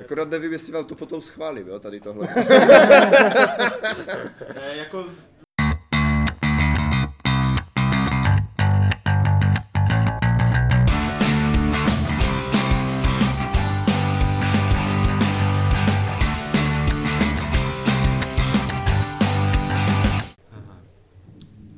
[0.00, 2.28] Akorát nevím, jestli vám to potom schválím, jo, tady tohle.
[4.74, 5.04] Jako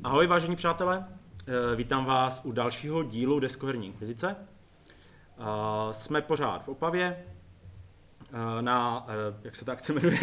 [0.03, 1.05] Ahoj vážení přátelé,
[1.47, 4.35] Eh, vítám vás u dalšího dílu Deskoherní inkvizice.
[5.39, 7.23] Eh, Jsme pořád v Opavě,
[8.61, 9.13] na, eh,
[9.43, 10.17] jak se ta akce jmenuje?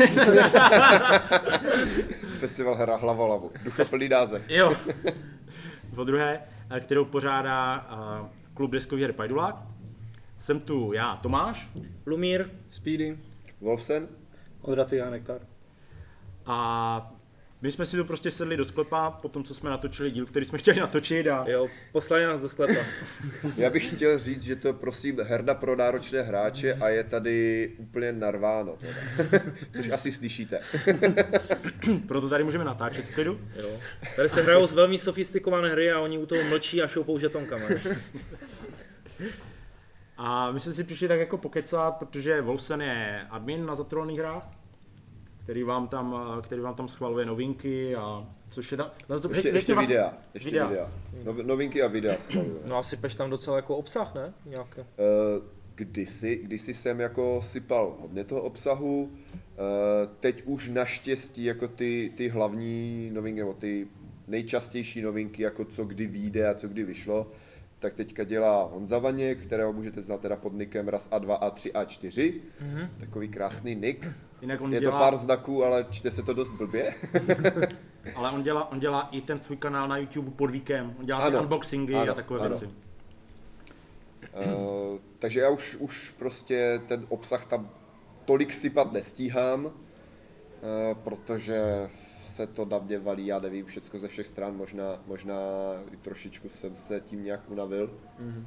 [2.39, 3.51] Festival hra hlava lavu.
[3.65, 4.43] Ducha plný název.
[4.49, 4.75] jo,
[5.95, 9.57] po druhé, eh, kterou pořádá eh, klub deskový her Pajdulák.
[10.39, 11.71] Jsem tu já, Tomáš,
[12.07, 13.19] Lumír, Speedy,
[13.61, 14.09] Wolfsen?
[14.63, 15.41] Odrací a nektar.
[16.47, 17.13] a
[17.63, 20.47] my jsme si tu prostě sedli do sklepa po tom, co jsme natočili díl, který
[20.47, 22.81] jsme chtěli natočit a jo, poslali nás do sklepa.
[23.57, 28.13] Já bych chtěl říct, že to prosím herna pro náročné hráče a je tady úplně
[28.13, 28.77] narváno.
[28.77, 29.45] Teda.
[29.77, 30.61] Což asi slyšíte.
[32.09, 33.41] proto tady můžeme natáčet v klidu.
[33.57, 33.69] Jo.
[34.17, 37.65] Tady se hrajou velmi sofistikované hry a oni u toho mlčí a šoupou žetonkama.
[40.17, 44.58] A my jsme si přišli tak jako pokecat, protože Wolfsen je admin na zatrolných hrách,
[45.49, 48.91] který vám tam, který vám tam schvaluje novinky a což je tam...
[49.09, 50.15] na to- Ještě, ještě vlastně- videa.
[50.35, 50.67] Ještě videa.
[50.69, 50.91] videa.
[51.25, 52.61] Nov, novinky a videa schvaluje.
[52.67, 54.33] No asi peš tam docela jako obsah, ne?
[54.47, 54.81] Nějaké.
[54.83, 55.41] Eh,
[55.75, 59.39] kdysi, kdysi jsem jako sypal hodně toho obsahu, eh,
[60.21, 63.87] teď už naštěstí jako ty, ty hlavní novinky, nebo ty
[64.27, 67.31] nejčastější novinky, jako co kdy vyjde a co kdy vyšlo,
[67.79, 72.41] tak teďka dělá Honza Vaněk, kterého můžete znát teda pod nikem raz A2, A3, A4.
[72.63, 72.89] Mm-hmm.
[73.01, 74.07] Takový krásný nick.
[74.41, 76.95] Jinak on Je dělá, to pár znaků, ale čte se to dost blbě.
[78.17, 80.95] ale on dělá, on dělá i ten svůj kanál na YouTube pod víkem.
[81.01, 81.41] On dělá ty Ano.
[81.43, 82.49] unboxingy Ano, a takové ano.
[82.49, 82.65] věci.
[82.65, 82.73] Uh,
[85.19, 87.71] takže já už, už prostě ten obsah tam
[88.25, 89.73] tolik sypat nestíhám, uh,
[91.05, 91.89] protože
[92.29, 95.35] se to na mě valí, já nevím, všecko ze všech stran, možná, možná
[95.93, 97.91] i trošičku jsem se tím nějak unavil.
[98.21, 98.45] Mm-hmm.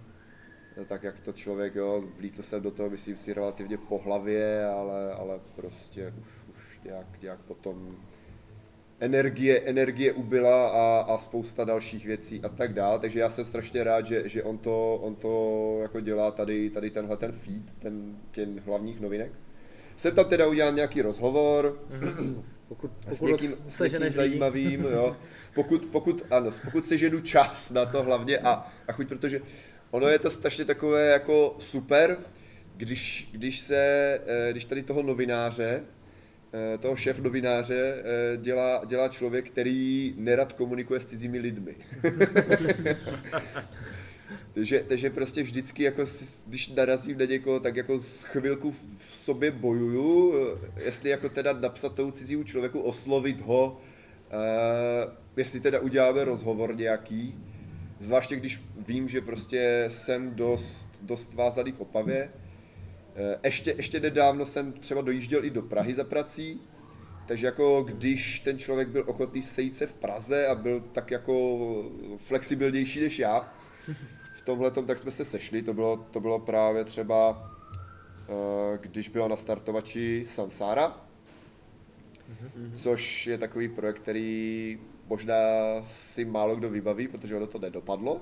[0.88, 5.14] Tak jak to člověk, jo, vlítl jsem do toho, myslím si, relativně po hlavě, ale,
[5.14, 7.96] ale prostě už, už nějak, nějak potom
[9.00, 13.84] energie, energie ubyla a, a spousta dalších věcí a tak dál, takže já jsem strašně
[13.84, 18.18] rád, že, že on, to, on to jako dělá tady, tady tenhle ten feed, ten,
[18.32, 19.32] ten hlavních novinek.
[19.98, 21.80] Jsem tam teda udělal nějaký rozhovor
[22.68, 25.16] Pokud, s pokud někým, roz- s někým zajímavým, jo.
[25.54, 29.42] Pokud, pokud, ano, pokud seženu čas na to hlavně a, a chuť, protože
[29.92, 32.18] ono je to strašně takové jako super,
[32.78, 35.84] když, když se, eh, když tady toho novináře,
[36.54, 41.76] eh, toho šéf novináře eh, dělá, dělá člověk, který nerad komunikuje s cizími lidmi.
[44.54, 46.06] takže, takže prostě vždycky, jako,
[46.48, 50.36] když narazím na někoho, tak jako z chvilku v sobě bojuju,
[50.86, 53.82] jestli jako teda napsat tomu cizímu člověku, oslovit ho,
[55.38, 57.51] jestli teda uděláme rozhovor nějaký,
[58.02, 62.30] zvláště když vím, že prostě jsem dost, dost vázaný v Opavě.
[63.16, 66.62] Eh, Ještě, ještě nedávno jsem třeba dojížděl i do Prahy za prací,
[67.28, 71.86] takže jako když ten člověk byl ochotný sejít se v Praze a byl tak jako
[72.18, 73.54] flexibilnější než já,
[74.36, 77.52] v tomhle tak jsme se sešli, to bylo, to bylo právě třeba,
[78.30, 81.11] eh, když byla na startovači Sansara,
[82.74, 85.36] což je takový projekt, který možná
[85.88, 88.22] si málo kdo vybaví, protože ono to nedopadlo.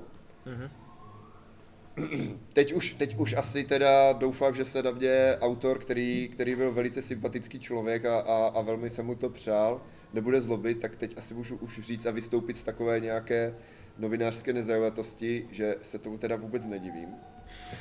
[2.53, 6.72] Teď už, teď už asi teda doufám, že se na mě autor, který, který byl
[6.72, 9.81] velice sympatický člověk a, a, a velmi jsem mu to přál,
[10.14, 13.56] nebude zlobit, tak teď asi můžu už říct a vystoupit z takové nějaké
[13.97, 17.09] novinářské nezaujatosti, že se tomu teda vůbec nedivím.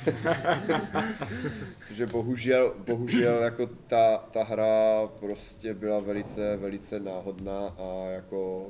[1.91, 8.67] že bohužel, bohužel jako ta, ta hra prostě byla velice, velice náhodná a jako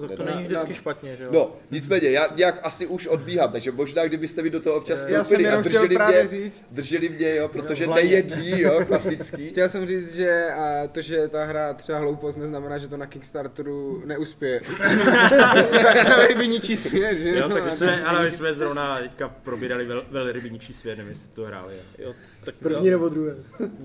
[0.00, 1.30] tak to není vždycky špatně, že jo?
[1.32, 5.06] No, nicméně, já nějak asi už odbíhám, takže možná kdybyste vy do toho občas Já
[5.06, 8.02] jsem vstoupili a drželi právě mě, říct, drželi mě, jo, protože laně.
[8.02, 9.48] nejedí, jo, klasický.
[9.50, 13.06] chtěl jsem říct, že a to, že ta hra třeba hloupost neznamená, že to na
[13.06, 14.60] Kickstarteru neuspěje.
[16.04, 17.38] na rybiničí svět, že?
[17.38, 21.28] Jo, tak my jsme, ale my jsme zrovna teďka probírali vel, velrybiničí svět, nevím, jestli
[21.28, 21.74] to hráli.
[21.98, 22.14] jo
[22.52, 23.34] tak První jo, nebo druhé?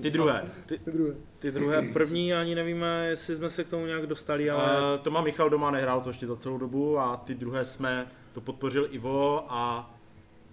[0.00, 0.44] Ty druhé.
[0.86, 1.14] druhé.
[1.38, 5.10] ty druhé, první ani nevíme, jestli jsme se k tomu nějak dostali, ale Uh, to
[5.10, 8.88] má Michal doma, nehrál to ještě za celou dobu a ty druhé jsme, to podpořil
[8.90, 9.90] Ivo a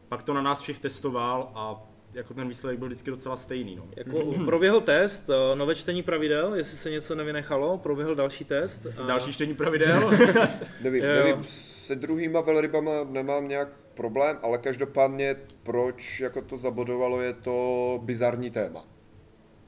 [0.09, 3.75] pak to na nás všech testoval a jako ten výsledek byl vždycky docela stejný.
[3.75, 3.83] No.
[3.97, 8.87] jako proběhl test, eh, nové čtení pravidel, jestli se něco nevynechalo, proběhl další test.
[9.03, 10.11] a- Další čtení pravidel.
[10.83, 13.67] Nevím, nevím, se druhýma velrybama nemám nějak
[14.01, 18.85] problém, ale každopádně proč jako to zabodovalo je to bizarní téma.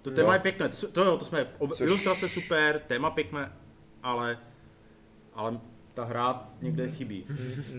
[0.01, 0.33] To téma Jo.
[0.33, 3.53] je pěkné, to, to jo, to jsme, ob, Což- ilustrace super, téma pěkné,
[4.03, 4.37] ale,
[5.33, 5.59] ale
[5.93, 7.25] ta hra někde chybí.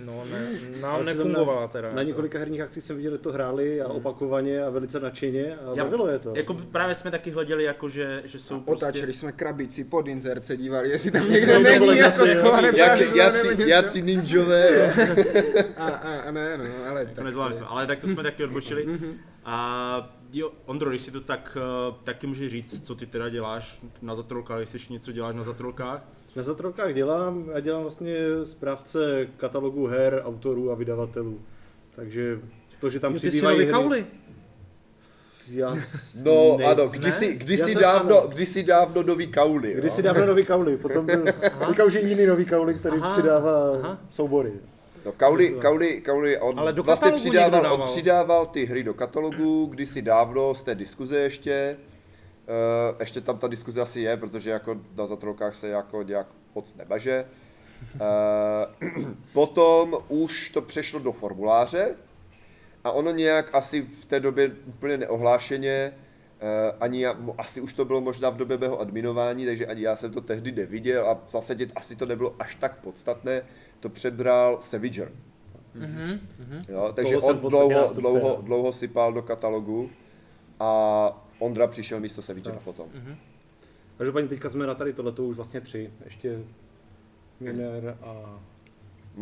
[0.05, 0.51] No, ne,
[0.81, 1.89] nám přitom nefungovala teda.
[1.89, 2.09] Na jako.
[2.09, 5.85] několika herních akcích jsem viděl, že to hráli a opakovaně a velice nadšeně a Já-
[5.85, 6.33] bavilo je to.
[6.37, 9.13] Jako právě jsme taky hleděli, jako že, že jsou Otáčeli prostě...
[9.21, 12.73] jsme krabici pod inzerce, dívali, jestli tam někde není jako schované
[13.67, 15.05] jací, ninjové, jo.
[15.77, 18.23] A, a, a ne, no, ale Jako tak nezvládli to jsme, ale tak to jsme
[18.23, 18.87] taky odbočili.
[19.45, 23.81] A jo, Ondro, když si to tak, eh, taky můžeš říct, co ty teda děláš
[24.03, 26.03] na zatrolkách, jestli něco děláš na zatrolkách.
[26.37, 31.41] Na zatrokách dělám, já dělám vlastně správce katalogu her, autorů a vydavatelů.
[31.97, 32.39] Takže
[32.81, 33.73] to, že tam Jo, ty přibývají nový hry...
[33.73, 34.07] kauly.
[35.51, 35.75] Já
[36.25, 38.29] No ne- ano, kdysi, Já kdysi, jsem- dávno, ano.
[38.29, 39.73] kdysi dávno nový kauly.
[39.73, 39.79] jo.
[39.79, 41.25] Kdysi dávno nový kauly, potom byl
[41.87, 43.99] už je jiný nový kauly, který Aha, přidává aha.
[44.11, 44.53] soubory.
[45.07, 47.87] No, Kauly, Kauly, Kauly, on Ale do vlastně přidával, on dával.
[47.87, 51.77] přidával ty hry do katalogu, kdysi dávno z té diskuze ještě.
[52.49, 56.75] Uh, ještě tam ta diskuze asi je, protože jako na zatrolkách se jako nějak moc
[56.75, 57.25] nebaže.
[57.95, 61.95] Uh, potom už to přešlo do formuláře
[62.85, 67.73] a ono nějak asi v té době úplně neohlášeně, uh, ani já, mo- asi už
[67.73, 71.15] to bylo možná v době mého adminování, takže ani já jsem to tehdy neviděl a
[71.15, 73.43] v zásadě asi to nebylo až tak podstatné,
[73.81, 75.13] to přebral Savager.
[75.75, 76.63] Mhm, mhm.
[76.69, 78.43] Jo, takže Toho on dlouho, dlouho, no.
[78.43, 79.91] dlouho sypal do katalogu
[80.61, 82.89] a Ondra přišel místo Savagera potom.
[83.99, 85.91] Každopádně teďka jsme na tady tohleto už vlastně tři.
[86.05, 86.39] Ještě
[87.41, 88.41] Miner a...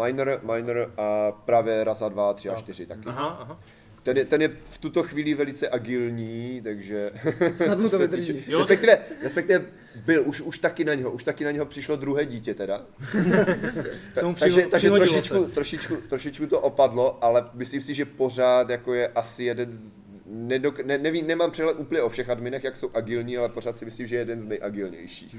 [0.05, 3.03] Minor, minor a právě Raza 2, 3 a 4 taky.
[3.07, 3.61] Aha, aha.
[4.03, 7.11] Ten je, ten je v tuto chvíli velice agilní, takže...
[7.57, 8.33] Snad mu to vydrží.
[8.35, 8.59] týče- Jo.
[8.59, 9.65] Respektive, respektive
[10.07, 12.87] byl, už, už taky na něho, už taky na něho přišlo druhé dítě teda.
[14.25, 15.51] Mu takže takže trošičku, se.
[15.51, 19.93] trošičku, trošičku to opadlo, ale myslím si, že pořád jako je asi jeden z...
[20.35, 23.85] Nedok, ne, nevím, nemám přehled úplně o všech adminech, jak jsou agilní, ale pořád si
[23.85, 25.37] myslím, že je jeden z nejagilnějších.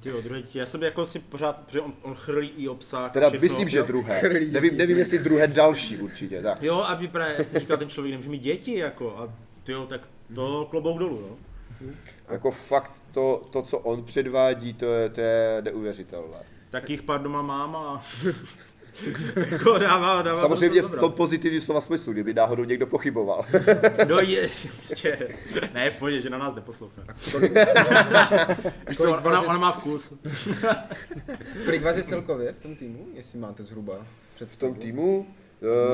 [0.00, 0.58] Ty jo, druhé dítě.
[0.58, 3.04] Já jsem jako si pořád, protože on, on chrlí i obsah.
[3.04, 3.42] a Teda všechno.
[3.42, 4.20] myslím, že druhé.
[4.20, 6.62] Chrlí Nevím, nevím, jestli druhé další určitě, tak.
[6.62, 9.34] Jo, aby právě si říkal, ten člověk nemůže mít děti, jako, a
[9.64, 11.36] ty jo, tak to klobouk dolů, no.
[12.28, 16.38] Jako fakt to, to, co on předvádí, to je, to je neuvěřitelné.
[16.70, 18.04] Tak jich pár doma mám a...
[19.50, 23.44] jako dává, dává Samozřejmě to v tom pozitivním slova smyslu, kdyby náhodou někdo pochyboval.
[24.08, 25.28] No je, ještě.
[25.74, 27.02] Ne, v pohodě, že na nás neposlouchá.
[28.88, 30.12] Víš co, kolik ona, je- ona má vkus.
[31.64, 34.06] Kolik vás je celkově v tom týmu, jestli máte zhruba
[34.46, 35.18] V tom týmu,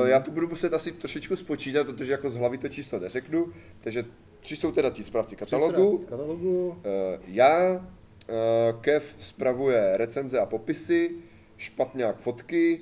[0.01, 3.53] uh, já to budu muset asi trošičku spočítat, protože jako z hlavy to číslo neřeknu,
[3.81, 4.05] takže
[4.39, 6.67] tři jsou teda ti správci katalogu, katalogu.
[6.67, 6.75] uh,
[7.27, 11.11] já, uh, Kev spravuje recenze a popisy,
[11.57, 12.81] špatňák fotky,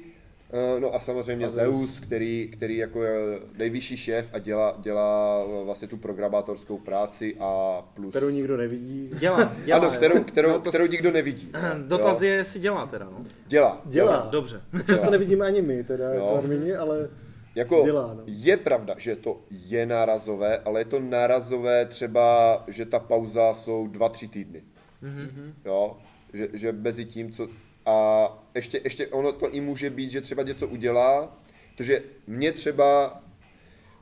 [0.80, 5.88] no a samozřejmě A Zeus, který, který jako je nejvyšší šéf a dělá, dělá vlastně
[5.88, 8.10] tu programátorskou práci a plus...
[8.10, 9.10] Kterou nikdo nevidí.
[9.20, 9.80] Dělá, dělá.
[9.80, 11.52] ano, kterou, kterou, No to kterou s- nikdo nevidí.
[11.88, 12.28] Dotaz jo.
[12.28, 13.26] je, jestli dělá teda, no.
[13.48, 13.82] Dělá.
[13.86, 14.28] Dělá.
[14.32, 14.62] Dobře.
[14.88, 16.14] Často nevidíme ani my, teda Jo.
[16.14, 17.10] jako admini, ale
[17.56, 18.24] Jako Dělá, no.
[18.26, 23.88] je pravda, že to je nárazové, ale je to nárazové třeba, že ta pauza jsou
[23.88, 24.64] dva, tři týdny.
[25.02, 25.54] Mhm.
[25.66, 25.98] Jo,
[26.34, 27.48] že, že mezi tím, co...
[27.86, 31.38] A ještě, ještě ono to i může být, že třeba něco udělá,
[31.76, 33.22] protože mě třeba,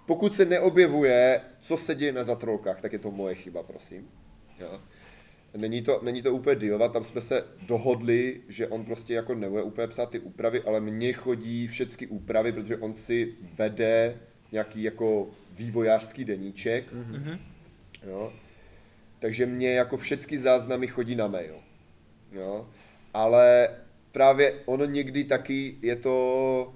[0.05, 4.09] pokud se neobjevuje, co se děje na zatrolkách, tak je to moje chyba, prosím.
[4.59, 4.81] Jo.
[5.57, 9.63] Není to, není to úplně dealovat, tam jsme se dohodli, že on prostě jako nebude
[9.63, 14.17] úplně psát ty úpravy, ale mně chodí všechny úpravy, protože on si vede
[14.51, 16.93] nějaký jako vývojářský deníček.
[16.93, 17.39] Mhm.
[18.07, 18.33] Jo.
[19.19, 21.55] Takže mě jako všechny záznamy chodí na mail.
[22.31, 22.67] Jo.
[23.13, 23.69] Ale
[24.11, 26.73] právě ono někdy taky je to,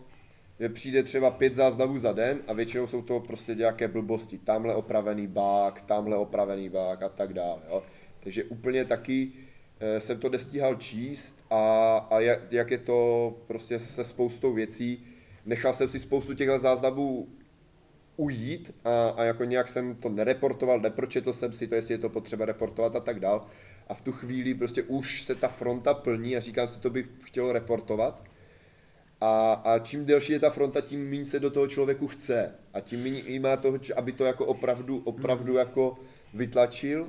[0.60, 4.38] že přijde třeba pět záznamů za den a většinou jsou to prostě nějaké blbosti.
[4.38, 7.62] Tamhle opravený bug, tamhle opravený bug a tak dále.
[7.70, 7.84] Jo.
[8.20, 9.32] Takže úplně taky
[9.80, 15.06] eh, jsem to nestíhal číst a, a jak, jak je to prostě se spoustou věcí.
[15.46, 17.28] Nechal jsem si spoustu těchto záznamů
[18.18, 22.10] ujít a, a jako nějak jsem to nereportoval, nepročetl jsem si to, jestli je to
[22.10, 23.46] potřeba reportovat a tak dál.
[23.88, 27.06] A v tu chvíli prostě už se ta fronta plní a říkám si, to bych
[27.24, 28.24] chtělo reportovat.
[29.22, 32.52] A, a čím delší je ta fronta, tím méně se do toho člověku chce.
[32.74, 35.98] A tím méně jí má toho, aby to jako opravdu, opravdu jako
[36.34, 37.08] vytlačil.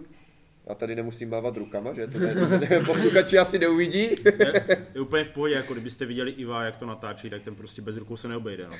[0.66, 4.10] Já tady nemusím mávat rukama, že to ne, ne, posluchači asi neuvidí.
[4.24, 7.82] Je, je úplně v pohodě, jako kdybyste viděli Iva, jak to natáčí, tak ten prostě
[7.82, 8.66] bez rukou se neobejde.
[8.66, 8.76] No.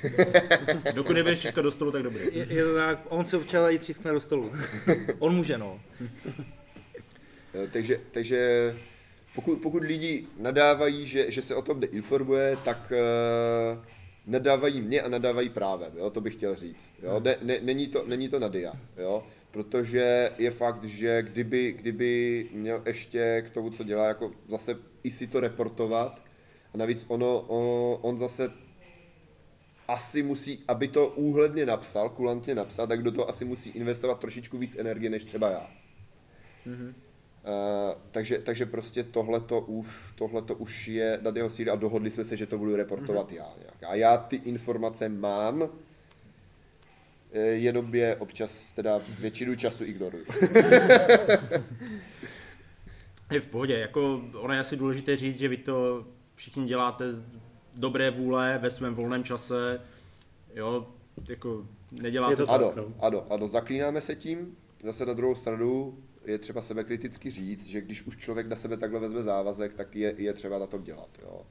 [0.95, 2.21] Dokud nebudeš třískat do stolu, tak dobrý.
[2.33, 4.53] Je, je tak, on si občas i třískne do stolu.
[5.19, 5.81] On může, no.
[7.55, 8.75] Jo, takže, takže
[9.35, 13.85] pokud, pokud lidi nadávají, že, že se o tom neinformuje, tak uh,
[14.27, 16.95] nadávají mě a nadávají právem, jo, to bych chtěl říct.
[17.03, 17.21] Jo.
[17.21, 19.27] Ne, ne, není, to, není to nadia, jo.
[19.51, 25.11] protože je fakt, že kdyby, kdyby měl ještě k tomu, co dělá, jako zase i
[25.11, 26.23] si to reportovat,
[26.75, 28.53] a navíc ono, on, on zase
[29.89, 34.59] asi musí, aby to úhledně napsal, kulantně napsal, tak do toho asi musí investovat trošičku
[34.59, 35.71] víc energie než třeba já.
[36.67, 36.95] Mm-hmm.
[37.45, 37.51] Uh,
[38.11, 42.37] takže, takže prostě tohleto už, tohleto už je nad jeho síly a dohodli jsme se,
[42.37, 43.37] že to budu reportovat mm-hmm.
[43.37, 43.53] já.
[43.59, 43.85] Nějak.
[43.87, 45.69] A já ty informace mám,
[47.33, 50.25] eh, jenom je občas, teda většinu času ignoruju.
[53.33, 57.37] je v pohodě, jako ono je asi důležité říct, že vy to všichni děláte z
[57.75, 59.81] dobré vůle ve svém volném čase,
[60.55, 60.87] jo,
[61.29, 62.53] jako neděláte Je to to.
[62.53, 62.95] Ano, Tak, no.
[63.01, 67.81] ano, ano, zaklínáme se tím, zase na druhou stranu je třeba sebe kriticky říct, že
[67.81, 71.09] když už člověk na sebe takhle vezme závazek, tak je, je třeba na tom dělat,
[71.23, 71.43] jo.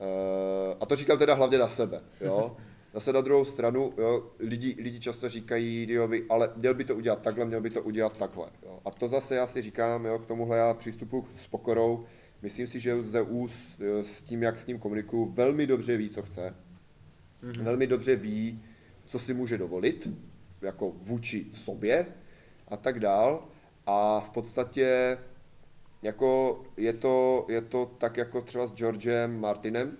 [0.00, 2.56] Eh, A to říkám teda hlavně na sebe, jo.
[2.94, 6.96] Zase na druhou stranu, jo, lidi, lidi často říkají, jo, vy, ale měl by to
[6.96, 8.48] udělat takhle, měl by to udělat takhle.
[8.62, 8.80] Jo.
[8.84, 12.04] A to zase já si říkám, jo, k tomuhle já přístupu s pokorou,
[12.42, 16.22] myslím si, že Zeus jo, s tím, jak s ním komunikuju, velmi dobře ví, co
[16.22, 16.54] chce.
[17.42, 17.62] Mm-hmm.
[17.62, 18.62] Velmi dobře ví,
[19.04, 20.08] co si může dovolit,
[20.62, 22.06] jako vůči sobě
[22.70, 23.44] a tak dál.
[23.86, 25.18] A v podstatě
[26.02, 29.96] jako je to, je to tak jako třeba s Georgem Martinem.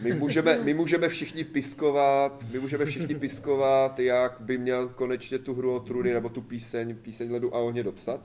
[0.00, 5.54] My můžeme, my můžeme všichni piskovat, my můžeme všichni piskovat, jak by měl konečně tu
[5.54, 8.20] hru o trůny nebo tu píseň, píseň ledu a ohně dopsat.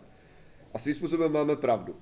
[0.73, 1.95] A svým způsobem máme pravdu.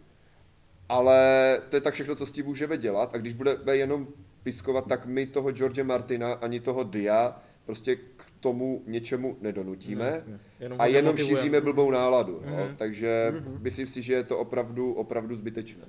[0.90, 3.16] Ale to je tak všechno, co s tím můžeme dělat.
[3.16, 4.08] A když budeme jenom
[4.44, 7.98] piskovat, tak my toho George Martina ani toho Dia prostě
[8.46, 10.24] tomu něčemu nedonutíme.
[10.60, 12.42] Jenom A jenom šíříme blbou náladu.
[12.46, 12.66] Jo?
[12.68, 12.76] Mhm.
[12.76, 15.84] Takže myslím si, že je to opravdu, opravdu zbytečné.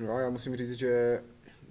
[0.00, 1.20] Jo, já musím říct, že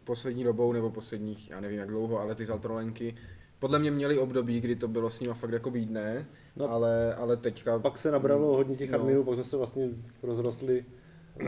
[0.03, 3.15] poslední dobou, nebo posledních, já nevím jak dlouho, ale ty Zaltrolenky,
[3.59, 6.65] podle mě měli období, kdy to bylo s nima fakt jako bídné, No.
[6.67, 6.71] no.
[6.73, 7.79] ale, ale teďka...
[7.79, 8.99] Pak se nabralo hodně těch No.
[8.99, 9.89] adminů, pak jsme se vlastně
[10.23, 10.85] rozrostli,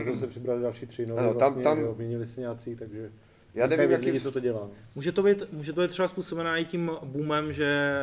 [0.00, 3.10] a zase přibrali další tři nové, Ano, tam- vlastně, tam- jo, měnili se nějací, takže
[3.54, 4.70] Já nevím, lidí, co to dělá.
[4.94, 7.96] Může to, být, může to být třeba způsobená i tím boomem, že,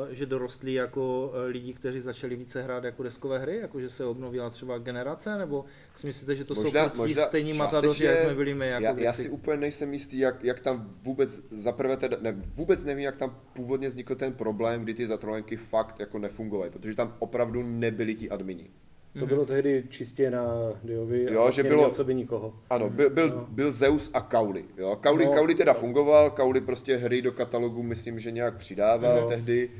[0.00, 3.90] uh, že dorostli jako uh, lidi, kteří začali více hrát jako deskové hry, jako že
[3.90, 8.18] se obnovila třeba generace, nebo si myslíte, že to Možná- jsou možná stejní matadoři, jak
[8.18, 8.68] jsme byli my?
[8.68, 12.84] Jako já, já si úplně nejsem jistý, jak, jak tam vůbec, zaprvé teda, ne, vůbec
[12.84, 17.16] nevím, jak tam původně vznikl ten problém, kdy ty zatrolenky fakt jako nefungovaly, protože tam
[17.18, 18.70] opravdu nebyli ti admini.
[19.18, 20.44] To bylo tehdy čistě na
[20.84, 22.54] Diovi Jo, a že vlastně bylo- sobě nikoho.
[22.70, 23.46] Ano, byl, byl, No.
[23.50, 24.64] byl Zeus a Kauli.
[24.76, 24.96] Jo.
[25.00, 25.32] Kauli, No.
[25.32, 29.28] Kauli teda fungoval, Kauli prostě hry do katalogu myslím, že nějak přidával No.
[29.28, 29.70] tehdy.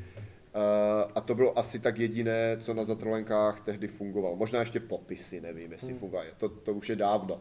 [0.54, 4.36] Uh, a to bylo asi tak jediné, co na zatrolenkách tehdy fungovalo.
[4.36, 5.98] Možná ještě popisy, nevím, jestli Hmm.
[5.98, 6.28] fungovaly.
[6.36, 7.40] To, to už je dávno.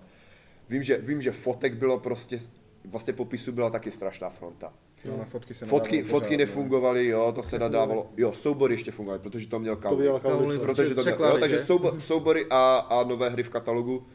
[0.70, 2.38] Vím že, vím, že fotek bylo prostě,
[2.86, 4.74] vlastně popisu byla taky strašná fronta.
[5.06, 8.10] No, na fotky se Fotky, nedávalo fotky pořád, nefungovaly, jo, to se nadávalo.
[8.18, 10.08] Jo, soubory ještě fungovaly, protože to měl To Kauli.
[10.08, 10.60] Kauli, Kauli.
[10.60, 11.64] Protože to měl, jo, takže že?
[11.66, 14.06] soubo, soubory a, a nové hry v katalogu,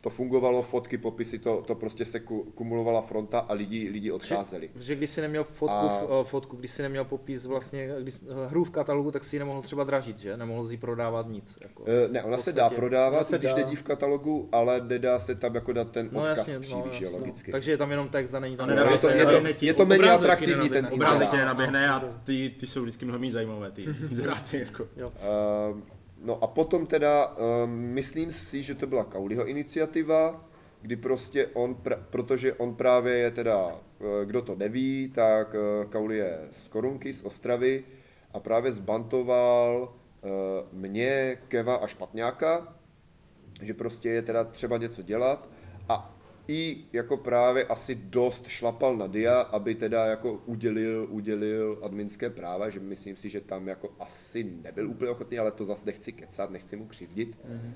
[0.00, 4.68] to fungovalo, fotky, popisy, to, to prostě se ku, kumulovala fronta a lidi, lidi odcházeli.
[4.68, 6.24] Protože když si neměl fotku, A- a...
[6.24, 8.14] fotku, když si neměl popis vlastně, když,
[8.48, 10.36] hru v katalogu, tak si ji nemohl třeba dražit, že?
[10.36, 11.58] Nemohl si ji prodávat nic.
[11.62, 11.84] Jako.
[11.86, 13.56] Eh, Ne, ona se dá prodávat, se když dá.
[13.64, 17.00] není v katalogu, ale nedá se tam jako dát ten No odkaz jasně, no, příliš,
[17.00, 17.18] jasně, no.
[17.18, 17.52] logicky.
[17.52, 19.86] Takže je tam jenom text a není tam No, je to- je to- je to
[19.86, 24.58] méně atraktivní, ten Obrázek tě nenaběhne a ty, ty jsou vždycky mnohem zajímavé, ty inzeráty.
[24.66, 24.86] Jako.
[26.20, 30.44] No a potom teda, um, myslím si, že to byla Kauliho iniciativa,
[30.82, 35.84] kdy prostě on, pr- protože on právě je teda, eh, kdo to neví, tak eh,
[35.84, 37.84] Kauli je z Korunky, z Ostravy
[38.34, 40.28] a právě zbantoval eh,
[40.72, 42.76] mě, Keva a Špatňáka,
[43.62, 45.48] že prostě je teda třeba něco dělat.
[45.88, 52.30] A i jako právě asi dost šlapal na Dia, aby teda jako udělil, udělil adminské
[52.30, 56.12] práva, že myslím si, že tam jako asi nebyl úplně ochotný, ale to zase nechci
[56.12, 57.36] kecat, nechci mu křivdit.
[57.36, 57.72] Mm-hmm.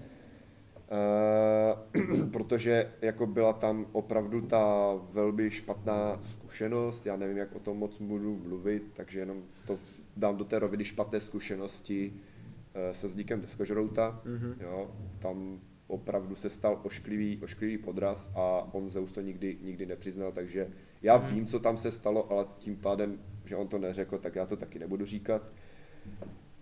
[2.04, 7.76] Uh, protože jako byla tam opravdu ta velmi špatná zkušenost, já nevím, jak o tom
[7.76, 9.78] moc budu mluvit, takže jenom to
[10.16, 14.54] dám do té roviny špatné zkušenosti uh, se vznikem deskožrouta, mm-hmm.
[14.60, 20.32] jo, tam opravdu se stal ošklivý, ošklivý podraz a on Zeus to nikdy, nikdy nepřiznal,
[20.32, 20.70] takže
[21.02, 21.34] já mm-hmm.
[21.34, 24.56] vím, co tam se stalo, ale tím pádem, že on to neřekl, tak já to
[24.56, 25.42] taky nebudu říkat.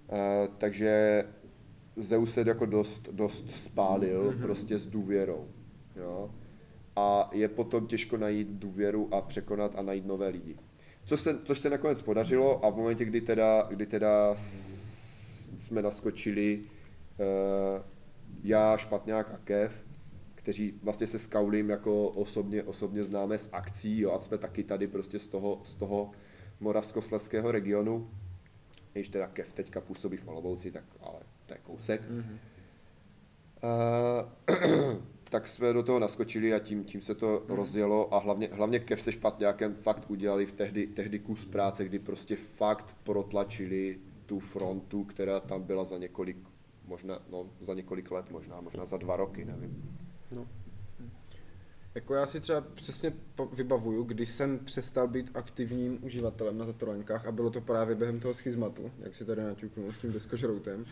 [0.08, 0.18] Uh,
[0.58, 1.24] takže
[1.96, 4.42] Zeus se jako dost, dost spálil mm-hmm.
[4.42, 5.48] prostě s důvěrou.
[5.96, 6.30] Jo?
[6.96, 10.56] A je potom těžko najít důvěru a překonat a najít nové lidi.
[11.04, 15.82] Což se, což se nakonec podařilo a v momentě, kdy teda, kdy teda s, jsme
[15.82, 17.82] naskočili uh,
[18.42, 19.86] já, Špatňák a Kev,
[20.34, 24.64] kteří vlastně se s Kaulim jako osobně, osobně známe z akcí jo, a jsme taky
[24.64, 26.10] tady prostě z toho, z toho
[26.60, 28.10] moravskoslezského regionu,
[28.92, 32.10] když teda Kev teďka působí v Olomouci, tak ale to je kousek.
[32.10, 32.38] Mhm.
[33.64, 38.78] Uh, tak jsme do toho naskočili a tím, tím se to rozjelo a hlavně, hlavně
[38.78, 44.38] Kev se špatňákem fakt udělali v tehdy, tehdy kus práce, kdy prostě fakt protlačili tu
[44.38, 46.36] frontu, která tam byla za několik,
[46.86, 49.90] možná, no, za několik let, možná, možná za dva roky, nevím.
[51.94, 53.12] Jako já si třeba přesně
[53.52, 58.34] vybavuju, když jsem přestal být aktivním uživatelem na Zatrolenkách a bylo to právě během toho
[58.34, 60.84] schizmatu, jak si tady naťuknul s tím deskožroutem.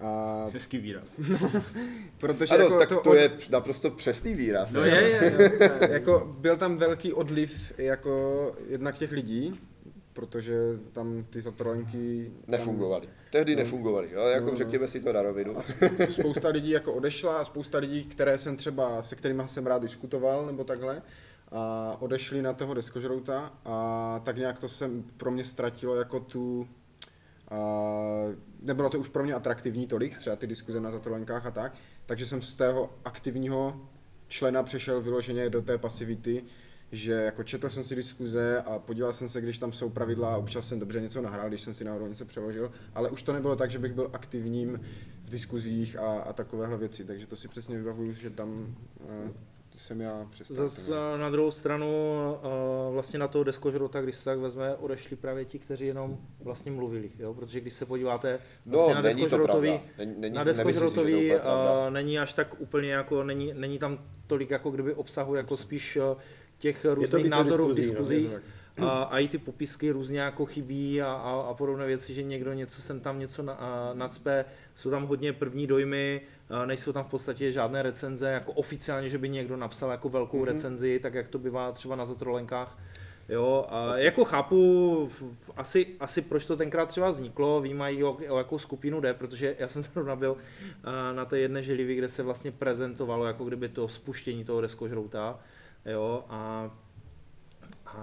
[0.00, 1.20] A Hezký výraz.
[2.18, 4.72] protože Ano, jako tak to, to od- je naprosto přesný výraz.
[4.72, 4.88] No ne?
[4.88, 5.78] je, je, je.
[5.92, 9.60] jako byl tam velký odliv jako jednak těch lidí,
[10.18, 10.54] protože
[10.92, 12.30] tam ty zatrolenky...
[12.40, 13.08] tam- Nefungovali.
[13.32, 13.62] Tehdy No.
[13.62, 14.20] nefungovali, jo?
[14.20, 14.56] jako No, no.
[14.58, 15.54] řekněme si to na rovinu.
[16.10, 20.46] Spousta lidí jako odešla a spousta lidí, které jsem třeba, se kterými jsem rád diskutoval
[20.46, 21.02] nebo takhle,
[21.52, 26.68] a odešli na toho deskožrouta a tak nějak to jsem pro mě ztratilo jako tu,
[27.50, 27.56] a
[28.62, 31.74] nebylo to už pro mě atraktivní tolik, třeba ty diskuze na zatrolenkách a tak,
[32.06, 33.80] takže jsem z tého aktivního
[34.28, 36.44] člena přešel vyloženě do té pasivity,
[36.92, 40.36] že jako četl jsem si diskuze a podíval jsem se, když tam jsou pravidla a
[40.36, 43.56] občas jsem dobře něco nahrál, když jsem si náhodou něco přeložil, ale už to nebylo
[43.56, 44.80] tak, že bych byl aktivním
[45.24, 49.30] v diskuzích a, a takovéhle věci, takže to si přesně vybavuju, že tam uh,
[49.78, 50.56] jsem já přestal.
[50.56, 51.88] Zas eh, na druhou stranu
[52.36, 56.72] eh, vlastně na toho deskožrota, když se tak vezme, odešli právě ti, kteří jenom vlastně
[56.72, 57.34] mluvili, jo?
[57.34, 61.40] protože když se podíváte vlastně No, na deskožrotový, Není, není, na si, deskožrotový uh,
[61.90, 66.18] není až tak úplně jako, není, není tam tolik jako kdyby obsahu, jako spíš uh,
[66.58, 68.32] těch různých více názorů v diskuzí, no, diskuzích.
[68.32, 68.40] je
[68.78, 72.22] to a, a i ty popisky různě jako chybí a, a, a podobné věci, že
[72.22, 76.92] někdo něco sem tam něco na, a, nacpe, jsou tam hodně první dojmy, a nejsou
[76.92, 80.46] tam v podstatě žádné recenze, jako oficiálně, že by někdo napsal jako velkou mm-hmm.
[80.46, 82.78] recenzi, tak jak to bývá třeba na zatrolenkách.
[83.28, 85.10] Jo, a jako chápu
[85.56, 89.56] asi, asi proč to tenkrát třeba vzniklo, vím mají o, o jakou skupinu jde, protože
[89.58, 90.36] já jsem zrovna byl
[91.12, 95.38] na té jedné želivě, kde se vlastně prezentovalo jako kdyby to spuštění toho deskožrouta,
[95.84, 96.70] jo, a,
[97.86, 97.98] a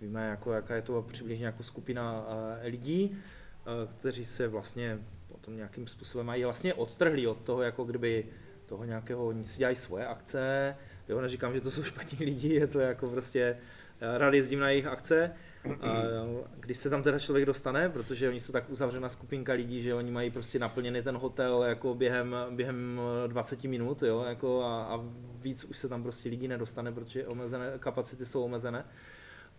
[0.00, 2.26] víme, jako, jaká je to přibližně jako skupina
[2.62, 7.84] eh, lidí, eh, kteří se vlastně potom nějakým způsobem mají vlastně odtrhlí od toho, jako
[7.84, 8.26] kdyby
[8.66, 10.76] toho nějakého, oni si dělají svoje akce,
[11.08, 13.56] jo, neříkám, že to jsou špatní lidi, je to jako prostě,
[14.00, 15.32] já rád jezdím na jejich akce,
[16.60, 20.10] když se tam teda člověk dostane, protože oni jsou tak uzavřená skupinka lidí, že oni
[20.10, 25.00] mají prostě naplněný ten hotel jako během, během 20 minut, jo, jako a, a
[25.40, 28.84] víc už se tam prostě lidí nedostane, protože omezené, kapacity jsou omezené.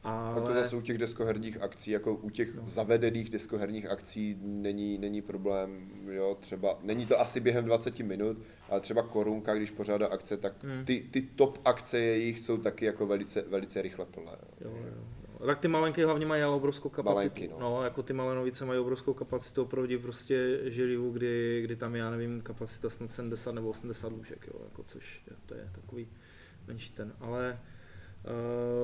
[0.04, 2.64] A to Ale, zase u těch deskoherních akcí, jako u těch no.
[2.68, 8.38] zavedených deskoherních akcí není, není problém, jo, třeba, není to asi během 20 minut,
[8.70, 10.86] ale třeba Korunka, když pořádá akce, tak Hmm.
[10.86, 14.32] ty, ty top akce jejich jsou taky jako velice, velice rychle plné.
[14.62, 14.72] Jo.
[14.72, 15.04] jo, jo.
[15.45, 17.36] Tak ty malenky hlavně mají ale obrovskou kapacitu.
[17.36, 17.60] Malenky, no.
[17.60, 17.84] no.
[17.84, 22.89] jako ty malenovice mají obrovskou kapacitu opravdu prostě žilivu, kdy, kdy tam já nevím, kapacita
[22.89, 26.08] snad 70 nebo 80 lůžek, jo, jako což to je takový
[26.67, 27.60] menší ten, ale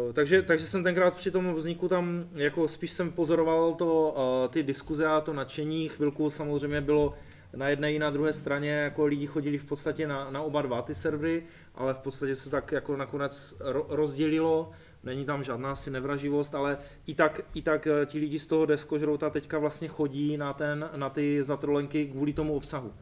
[0.07, 4.51] Uh, takže, takže jsem tenkrát při tom vzniku tam, jako spíš jsem pozoroval to, uh,
[4.51, 7.13] ty diskuze a to nadšení, chvilku samozřejmě bylo
[7.55, 10.81] na jedné i na druhé straně, jako lidi chodili v podstatě na, na oba dva
[10.81, 11.43] ty servery,
[11.75, 14.71] ale v podstatě se tak jako nakonec ro, rozdělilo,
[15.05, 18.65] není tam žádná asi nevraživost, ale i tak, i tak eh, ti lidi z toho
[18.65, 22.93] deskožrouta teďka vlastně chodí na, ten, na ty zatrolenky kvůli tomu obsahu.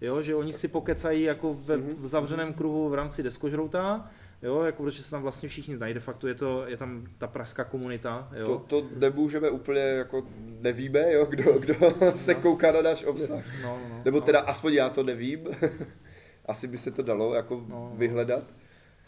[0.00, 4.10] Jo, že oni si pokecají jako ve, v zavřeném kruhu v rámci deskožrouta,
[4.42, 7.26] jo, jako protože se tam vlastně všichni znají, de facto je, to, je tam ta
[7.26, 8.46] pražská komunita, jo.
[8.46, 10.26] To, to nemůžeme úplně, jako
[10.60, 11.74] nevíme, jo, kdo, kdo
[12.16, 13.44] se kouká na náš obsah.
[13.62, 14.26] no, no, no, Nebo no.
[14.26, 15.40] teda aspoň já to nevím.
[16.46, 17.92] Asi by se to dalo jako No, no.
[17.94, 18.44] vyhledat.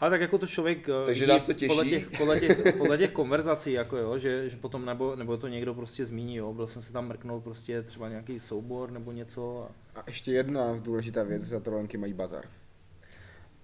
[0.03, 1.67] Ale tak jako to člověk eh, Takže vidí nás to těší.
[1.67, 5.47] Podle těch, podle, těch, podle těch konverzací, jako jo, že, že potom nebo, nebo to
[5.47, 9.67] někdo prostě zmíní, jo, byl jsem si tam mrknout prostě třeba nějaký soubor nebo něco.
[9.95, 12.45] A, A ještě jedna důležitá věc, zatrolenky mají bazar.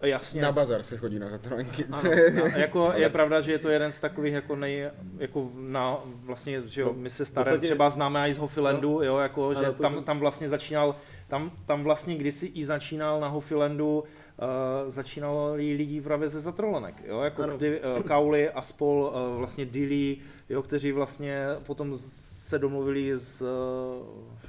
[0.01, 0.41] a jasně.
[0.41, 1.85] Na bazar se chodí na zatrolenky.
[1.91, 2.11] Ano,
[2.53, 6.61] a jako je pravda, že je to jeden z takových jako nej, jako na, vlastně,
[6.65, 9.71] že jo, No, my se staré podstatě- třeba známe i z Hofilandu, jo, jako, že
[9.81, 10.95] tam, tam vlastně začínal,
[11.27, 14.03] tam, tam vlastně kdysi i začínal na Hofilandu,
[14.41, 17.57] Uh, začínali lidi právě ze zatrolenek, jo, jako Ano.
[17.57, 20.17] ty, uh, Kauly a spol, uh, vlastně Dilly,
[20.49, 23.41] jo, kteří vlastně potom se domluvili s,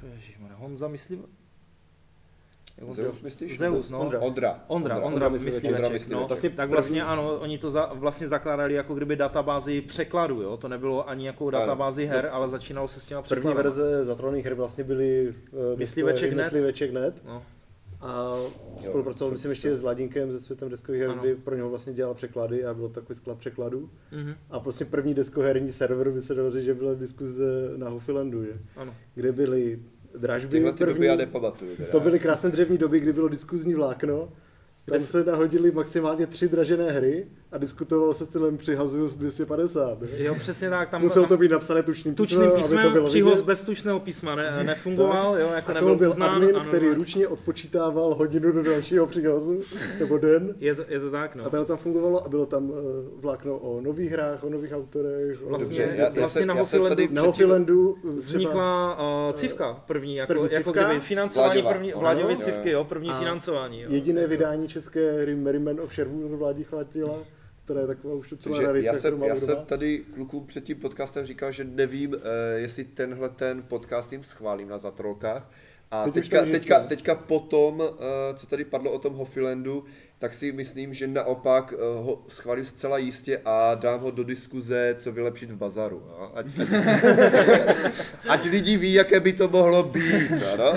[0.03, 1.23] uh, ježišmarja, Honza, myslím,
[2.91, 3.57] Zeus myslíš?
[3.57, 3.99] Zeus, no.
[3.99, 4.19] Ondra.
[4.19, 4.59] Ondra.
[4.67, 6.27] Ondra, Ondra, Ondra Ondra no.
[6.27, 10.57] Vlastně tak první- vlastně ano, oni to za, vlastně zakládali jako kdyby databázi překladu, jo,
[10.57, 13.61] to nebylo ani jako databázi her, ale začínalo se s těma První překladama.
[13.63, 16.43] verze zatrolených her vlastně byly uh, Mysliveček net.
[16.45, 17.21] Mysliveček net.
[17.25, 17.43] No.
[18.01, 18.35] A
[18.81, 22.65] spolupracoval, myslím, ještě s Ladinkem ze světem deskových her, kdy pro něho vlastně dělal překlady
[22.65, 23.89] a byl takový sklad překladů.
[24.11, 24.35] Mhm.
[24.49, 27.43] A vlastně první deskoherní server by se dalo říct, že byla diskuze
[27.77, 28.51] na Hofilandu, že?
[28.75, 28.95] Ano.
[29.15, 29.79] kde byly
[30.17, 30.93] dražby Tyhle ty první.
[30.93, 31.75] doby já nepamatuju.
[31.75, 31.89] Teda.
[31.91, 34.29] To byly krásné dřevní doby, kdy bylo diskuzní vlákno.
[34.85, 40.01] Tam Kde se nahodili maximálně tři dražené hry a diskutovalo se stylem přihazuju z 250.
[40.01, 40.07] ne?
[40.17, 40.89] Jo, přesně tak.
[40.89, 43.45] Tam, Muselo tam to být napsané tučným tučným písmem, aby to písmem, bylo přihoz vidět.
[43.45, 46.29] bez tučného písma ne, nefungoval, jo, jako A nebyl to byl uznán.
[46.35, 46.93] admin, ano, který no.
[46.93, 49.59] ručně odpočítával hodinu do dalšího přihazu,
[49.99, 50.55] nebo den.
[50.59, 51.49] Je to, je to tak, A no.
[51.49, 52.81] to tam fungovalo a bylo tam eh,
[53.21, 55.39] vlákno o nových hrách, o nových autorech.
[55.45, 60.15] o- Vlastně, Dobře, já- vlastně na já Hofilandu Na předtím- Hofilandu vznikla uh, civka první,
[60.15, 62.27] jako, První jako kdyby financování Vláďová.
[62.27, 62.83] první, civky, jo.
[62.83, 63.81] první A financování.
[63.81, 63.87] Jo.
[63.91, 67.19] Jediné vydání české Merryman of Sherwood vládí chvátila,
[67.63, 70.79] která je taková už docela Takže rarita, já jsem, já jsem tady klukům před tím
[70.79, 75.51] podcastem říkal, že nevím, eh, jestli tenhle ten podcast jim schválím na zatrolkách.
[75.91, 76.87] A Teď teďka, teďka, ne?
[76.87, 79.85] teďka potom, eh, co tady padlo o tom Hofilandu,
[80.21, 84.95] tak si myslím, že naopak eh, ho schválím zcela jistě a dám ho do diskuze,
[84.99, 86.03] co vylepšit v bazaru.
[86.09, 86.31] Jo?
[86.35, 86.67] Ať, ať,
[88.29, 90.31] ať lidi ví, jaké by to mohlo být.
[90.53, 90.73] Ano?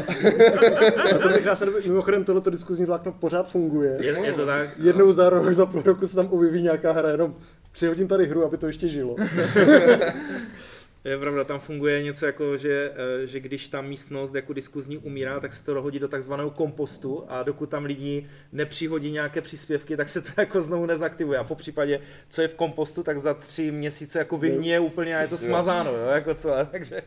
[1.15, 3.97] A to bych krásně, mimochodem tohleto diskuzní vlákno pořád funguje.
[4.01, 4.71] Je, je to tak?
[4.79, 7.35] Jednou za rok, za půl roku se tam objeví nějaká hra, jenom
[7.73, 9.17] přihodím tady hru, aby to ještě žilo.
[11.05, 15.41] Je pravda, tam funguje něco jako, že, eh, že když ta místnost jako diskuzní umírá,
[15.41, 20.09] tak se to dohodí do takzvaného kompostu a dokud tam lidi nepřihodí nějaké příspěvky, tak
[20.09, 21.39] se to jako znovu nezaktivuje.
[21.39, 25.21] A po případě, co je v kompostu, tak za tři měsíce jako vyhníje úplně a
[25.21, 27.03] je to smazáno, jo, jako celé, takže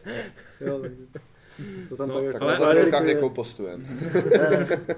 [0.62, 0.82] Jo,
[1.90, 3.16] to tam No, tak Tak jako Ale- na ale- zatrolkách relikvie.
[3.16, 3.84] nekompostujeme.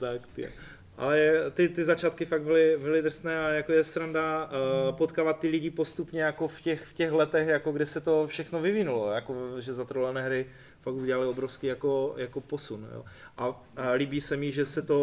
[0.00, 0.42] tak ty.
[0.44, 0.52] Ale
[1.50, 5.70] ty, ty začátky fakt byly, byly drsné a jako je sranda uh, potkávat ty lidi
[5.70, 9.72] postupně jako v těch, v těch letech, jako kde se to všechno vyvinulo, jako že
[9.72, 10.46] zatrolané hry
[10.80, 12.88] fakt udělali obrovský jako, jako posun.
[12.94, 13.04] Jo.
[13.36, 15.00] A, a, líbí se mi, že se to,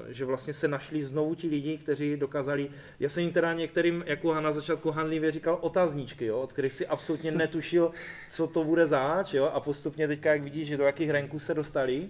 [0.00, 4.04] uh, že vlastně se našli znovu ti lidi, kteří dokázali, já jsem jim teda některým,
[4.06, 7.90] jako na začátku hanlivě říkal otazníčky, jo, od kterých si absolutně netušil,
[8.30, 11.54] co to bude zač, jo, a postupně teďka, jak vidíš, že do jakých ranků se
[11.54, 12.08] dostali,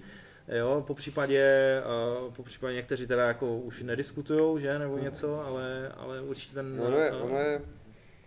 [0.48, 1.80] Jo, po případě,
[2.26, 6.80] uh, po případě někteří teda jako už nediskutujou, že, nebo něco, ale, ale určitě ten
[6.86, 7.60] Ono je, eh, ono je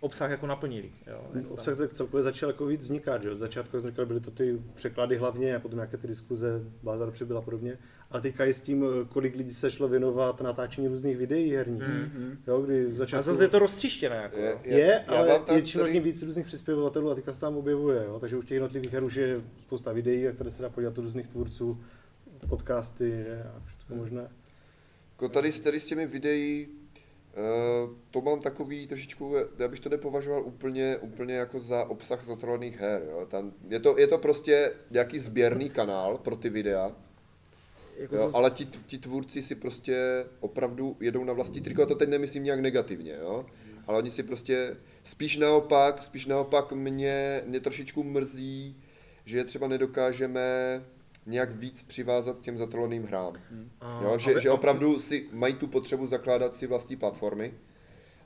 [0.00, 0.90] obsah jako naplnili.
[1.06, 1.48] Jo, jako.
[1.54, 3.28] Obsah tak celkově začal jako víc vznikat, že?
[3.28, 3.34] jo.
[3.34, 7.38] Z začátku říkal, byly to ty překlady hlavně a potom nějaké ty diskuze, Bázar přibyla
[7.40, 7.78] a podobně.
[8.10, 11.82] Ale teďka i s tím, kolik lidí se šlo věnovat natáčení různých videí herních.
[11.82, 12.38] Mhm.
[12.46, 13.22] Jo, kdy v A začátku...
[13.22, 14.16] zase je to roztříštěné.
[14.16, 14.58] Jako, Je, jo.
[14.64, 18.04] Je, já ale je čím tady- tím víc různých přispěvatelů a teďka se tam objevuje,
[18.04, 18.18] jo?
[18.20, 21.02] takže už těch jednotlivých her už je spousta videí, a které se dá podívat od
[21.02, 21.80] různých tvůrců,
[22.48, 23.42] podcasty že?
[23.56, 24.28] a všechno možné.
[25.12, 29.88] Jako tady, s- tady s těmi videí, uh, to mám takový trošičku, já bych to
[29.88, 33.02] nepovažoval úplně, úplně jako za obsah zatrovaných her.
[33.10, 33.26] Jo.
[33.30, 36.92] Tam, je, to, je to prostě nějaký sběrný kanál pro ty videa,
[37.96, 41.86] Jako jo, zase- ale ti, ti tvůrci si prostě opravdu jedou na vlastní triko, a
[41.86, 43.46] to teď nemyslím nějak negativně, jo.
[43.86, 48.76] Ale oni si prostě, spíš naopak, spíš naopak mě, mě trošičku mrzí,
[49.24, 50.40] že je třeba nedokážeme
[51.26, 53.32] nějak víc přivázat k těm zatrovaným hrám.
[53.80, 57.54] a- Jo, že, vy- že opravdu si mají tu potřebu zakládat si vlastní platformy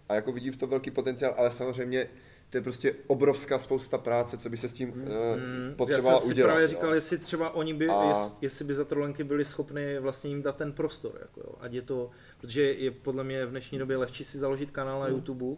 [0.09, 2.09] a jako vidí v tom velký potenciál, ale samozřejmě
[2.51, 6.21] to je prostě obrovská spousta práce, co by se s tím uh, Mm, potřebovala Já
[6.21, 6.49] jsem si udělat.
[6.49, 6.69] právě jo.
[6.69, 10.57] říkal, jestli třeba oni by, A- jest, jestli by zatrolenky byli schopni vlastně jim dát
[10.57, 11.55] ten prostor, jako jo.
[11.61, 15.09] ať je to, protože je podle mě v dnešní době lehčí si založit kanál na
[15.09, 15.57] YouTube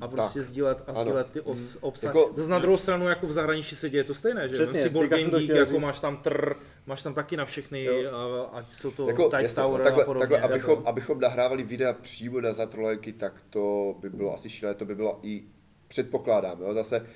[0.00, 0.48] a prostě Tak.
[0.48, 1.00] sdílet a Ano.
[1.00, 2.14] sdílet ty obs, obsah.
[2.14, 4.54] Jako- Zase na druhou stranu jako v zahraničí se děje to stejné, že?
[4.54, 5.80] Přesně, si Board Game to Geek, jako říct.
[5.80, 6.54] máš tam trr,
[6.90, 8.12] máš tam taky na všechny, Jo.
[8.14, 10.28] a, ať jsou to Jako, Dice jasně, no, Tower takhle, a podobně.
[10.28, 14.84] takhle abychom, abychom nahrávali videa přímo na zatrolenky, tak to by bylo asi šílené, to
[14.84, 15.42] by bylo i,
[15.88, 17.06] předpokládám, jo, zase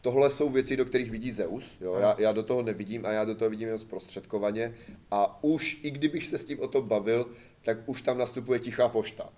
[0.00, 3.24] tohle jsou věci, do kterých vidí Zeus, jo, já, já do toho nevidím a já
[3.24, 4.74] do toho vidím jenom zprostředkovaně
[5.10, 7.26] a už, i kdybych se s tím o tom bavil,
[7.64, 9.28] tak už tam nastupuje tichá pošta.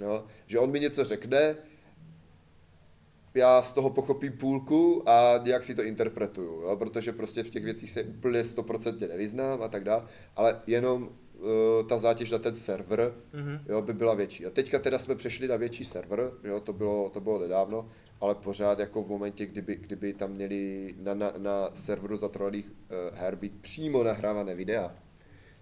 [0.00, 1.56] Jo, že on mi něco řekne,
[3.36, 6.76] já z toho pochopím půlku a nějak si to interpretuju, jo?
[6.76, 10.02] protože prostě v těch věcích se úplně stoprocentně nevyznám a tak dále,
[10.36, 13.58] ale jenom uh, ta zátěž na ten server Mhm.
[13.68, 14.46] jo, by byla větší.
[14.46, 17.88] A teďka teda jsme přešli na větší server, jo, to, bylo, to bylo nedávno,
[18.20, 23.18] ale pořád jako v momentě, kdyby, kdyby tam měli na, na, na serveru zatrovaných uh,
[23.18, 24.94] her být přímo nahrávané videa,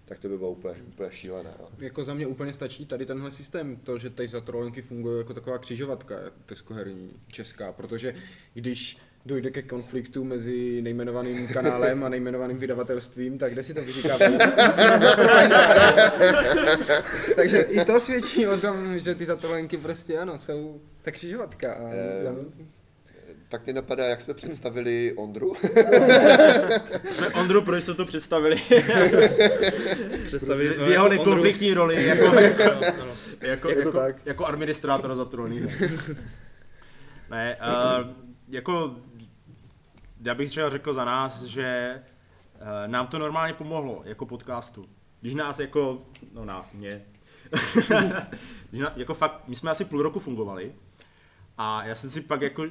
[0.05, 1.51] tak to by bylo úplně, úplně šílené.
[1.61, 1.69] No.
[1.79, 5.35] Jako za mě úplně stačí tady tenhle systém, to, že tady za trolenky funguje jako
[5.35, 6.15] taková křižovatka
[6.47, 8.15] teskoherní česká, protože
[8.55, 14.39] když dojde ke konfliktu mezi nejmenovaným kanálem a nejmenovaným vydavatelstvím, tak kde si to vyříkáme?
[17.37, 21.73] Takže i to svědčí o tom, že ty zatrolenky prostě ano, jsou ta křižovatka.
[21.73, 22.37] A Eh, tam,
[23.49, 25.55] tak mě napadá, jak jsme představili Ondru.
[27.11, 28.57] Jsme Ondru pro jistotu představili
[30.27, 32.63] Představili v jsme jeho Ondru- nekonfliktní roli jako, jako,
[33.41, 34.17] jako, Je to jako, tak.
[34.27, 35.63] jako administrátora za trolný.
[37.31, 38.11] Ne, uh,
[38.49, 38.97] jako
[40.21, 42.01] já bych třeba řekl za nás, že
[42.55, 44.89] uh, nám to normálně pomohlo jako podcastu.
[45.21, 46.03] Když nás jako,
[46.33, 47.03] no nás, mě,
[48.71, 50.75] když na, jako fakt, my jsme asi půl roku fungovali
[51.59, 52.65] a já jsem si pak jako,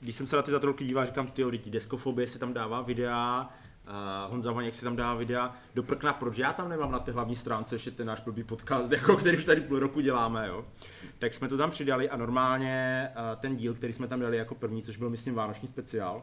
[0.00, 3.50] když jsem se na ty zatrolky díval, říkám, ty lidi, deskofobie si tam dává videa,
[3.88, 7.12] Uh, Honza Vaněk si tam dává videa do prkna, proč já tam nemám na té
[7.12, 10.64] hlavní stránce ještě ten náš blbý podcast, jako, který už tady půl roku děláme, jo.
[11.18, 14.54] Tak jsme to tam přidali a normálně uh, ten díl, který jsme tam dali jako
[14.54, 16.22] první, což byl myslím vánoční speciál,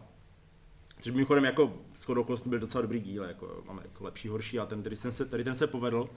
[1.02, 4.66] což mimochodem jako shodou okolností byl docela dobrý díl, jako, máme jako lepší, horší a
[4.66, 6.10] ten, tady, ten se, tady ten se povedl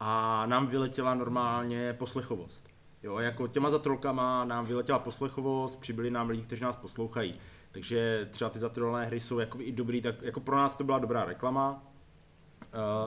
[0.00, 2.73] a nám vyletěla normálně poslechovost.
[3.04, 7.34] Jo, jako těma zatrolkama nám vyletěla poslechovost, přibyli nám lidi, kteří nás poslouchají.
[7.72, 10.98] Takže třeba ty zatrolné hry jsou jako i dobrý, tak jako pro nás to byla
[10.98, 11.82] dobrá reklama.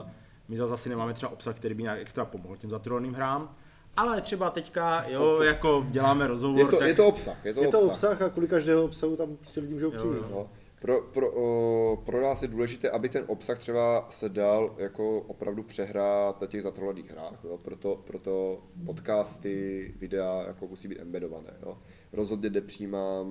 [0.02, 0.08] Uh,
[0.48, 3.54] my zase asi nemáme třeba obsah, který by nějak extra pomohl těm zatrolným hrám.
[3.96, 6.88] Ale třeba teďka, jo, jako děláme rozhovor, Je to, tak...
[6.88, 7.90] je to obsah, je to, Je to obsah.
[7.92, 10.12] obsah a kvůli každého obsahu tam prostě lidi můžou Jo, přijít.
[10.14, 10.28] jo.
[10.30, 10.48] No.
[10.80, 15.62] Pro, pro, o, pro nás je důležité, aby ten obsah třeba se dal jako opravdu
[15.62, 17.58] přehrát na těch zatrolaných hrách, jo?
[17.58, 21.50] Proto, proto podcasty, videa jako musí být embedované.
[21.62, 21.78] Jo?
[22.12, 23.26] Rozhodně nepřijímám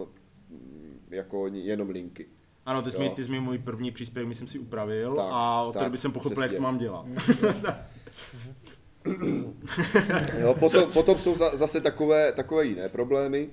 [0.50, 2.26] mm, jako jenom linky.
[2.66, 3.04] Ano, ty jsi, Jo.
[3.04, 5.88] mi, ty jsi mi můj první příspěvek, myslím si, upravil Tak, a od té tak,
[5.88, 6.58] doby jsem pochopil, jak přesně.
[6.58, 7.06] to mám dělat.
[10.40, 13.50] Jo, potom, potom jsou za, zase takové, takové jiné problémy,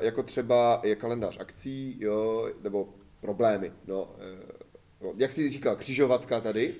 [0.00, 2.88] jako třeba je kalendář akcí, jo, nebo
[3.20, 4.52] problémy, no, eh,
[5.00, 6.74] no, jak jsi říkal, křižovatka tady,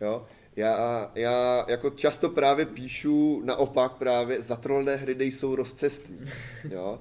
[0.00, 6.20] jo, já, já jako často právě píšu naopak právě zatrolné hry nejsou rozcestní,
[6.70, 7.00] jo,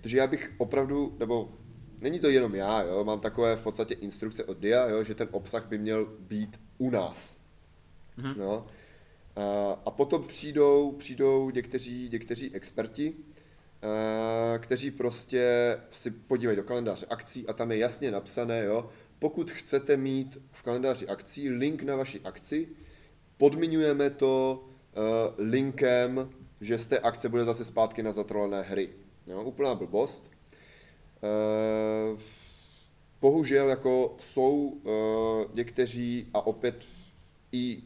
[0.00, 1.52] protože já bych opravdu, nebo
[2.00, 5.28] není to jenom já, jo, mám takové v podstatě instrukce od DIA, jo, že ten
[5.30, 7.40] obsah by měl být u nás,
[8.38, 8.66] no,
[9.36, 13.14] a- a potom přijdou, přijdou někteří, někteří experti,
[14.58, 18.88] kteří prostě si podívají do kalendáře akcí a tam je jasně napsané, jo,
[19.18, 22.68] pokud chcete mít v kalendáři akcí link na vaši akci,
[23.36, 28.90] podmiňujeme to uh, linkem, že z té akce bude zase zpátky na zatrolené hry.
[29.26, 30.30] Jo, úplná blbost.
[31.22, 32.20] Uh,
[33.20, 34.80] bohužel jako jsou
[35.54, 36.76] někteří a opět
[37.52, 37.82] i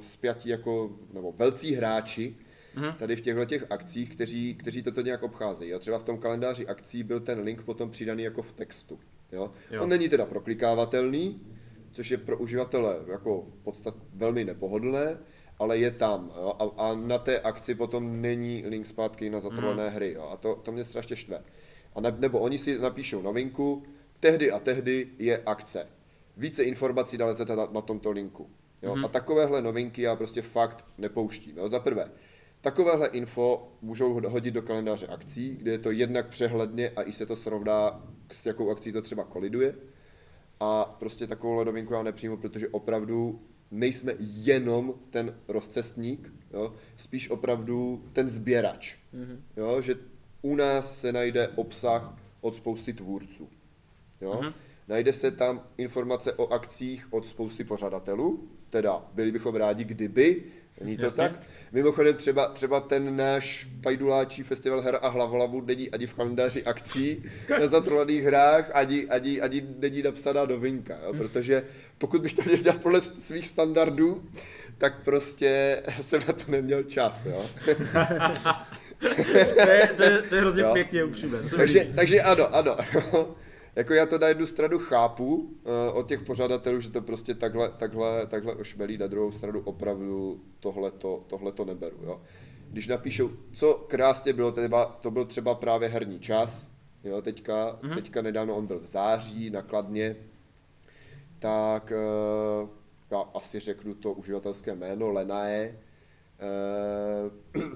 [0.00, 2.36] spjatí jako, nebo velcí hráči
[2.76, 2.92] Mhm.
[2.98, 5.74] tady v těchto těch akcích, kteří, kteří toto nějak obcházejí.
[5.74, 8.98] A třeba v tom kalendáři akcí byl ten link potom přidaný jako v textu.
[9.32, 9.50] Jo?
[9.70, 9.82] Jo.
[9.82, 11.40] On není teda proklikávatelný,
[11.92, 15.18] což je pro uživatele jako podstat velmi nepohodlné,
[15.58, 16.32] ale je tam.
[16.36, 16.52] Jo?
[16.58, 20.12] A, a, na té akci potom není link zpátky na zatrolené hry.
[20.12, 20.28] Jo?
[20.32, 21.42] A to, to mě strašně štve.
[21.94, 23.82] A ne, nebo oni si napíšou novinku,
[24.20, 25.86] tehdy a tehdy je akce.
[26.36, 28.50] Více informací naleznete na, na tomto linku.
[28.82, 28.96] Jo?
[29.04, 31.56] A takovéhle novinky já prostě fakt nepouštím.
[31.56, 31.68] Jo?
[31.68, 32.10] Za prvé,
[32.64, 37.26] takovéhle info můžou hodit do kalendáře akcí, kde je to jednak přehledně a i se
[37.26, 39.74] to srovná, s jakou akcí to třeba koliduje.
[40.60, 46.74] A prostě takovou novinku já nepřijmu, protože opravdu nejsme jenom ten rozcestník, jo?
[46.96, 48.96] spíš opravdu ten sběrač.
[49.56, 49.80] Jo?
[49.80, 49.94] Že
[50.42, 53.48] u nás se najde obsah od spousty tvůrců.
[54.20, 54.52] Jo?
[54.88, 60.44] Najde se tam informace o akcích od spousty pořadatelů, teda byli bychom rádi, kdyby,
[60.80, 61.16] není to Jasně.
[61.28, 61.40] tak.
[61.72, 67.24] Mimochodem třeba, třeba ten náš pajduláčí festival her a hlavolavu není ani v kalendáři akcí
[67.60, 71.14] na zatrolaných hrách, ani, ani, ani není napsaná novinka, jo?
[71.18, 71.64] protože
[71.98, 74.24] pokud bych to měl dělat podle svých standardů,
[74.78, 77.26] tak prostě jsem na to neměl čas.
[77.26, 77.46] Jo?
[78.98, 79.30] to,
[79.70, 80.70] je, to, je, to je hrozně Jo.
[80.72, 81.38] pěkně upřímné.
[81.56, 82.76] takže, takže ano, ano.
[83.76, 85.52] Jako já to na jednu stranu chápu uh,
[85.92, 91.24] od těch pořadatelů, že to prostě takhle, takhle, takhle ošmelí, na druhou stranu opravdu tohleto,
[91.26, 91.96] tohleto neberu.
[92.02, 92.22] Jo.
[92.70, 96.70] Když napíšou, co krásně bylo, třeba, to byl třeba právě herní čas,
[97.04, 97.94] jo, teďka, mm-hmm.
[97.94, 100.16] teďka nedávno on byl v září na Kladně,
[101.38, 101.92] tak
[102.62, 102.68] uh,
[103.10, 105.74] já asi řeknu to uživatelské jméno, Lenae,
[106.44, 107.30] Eh,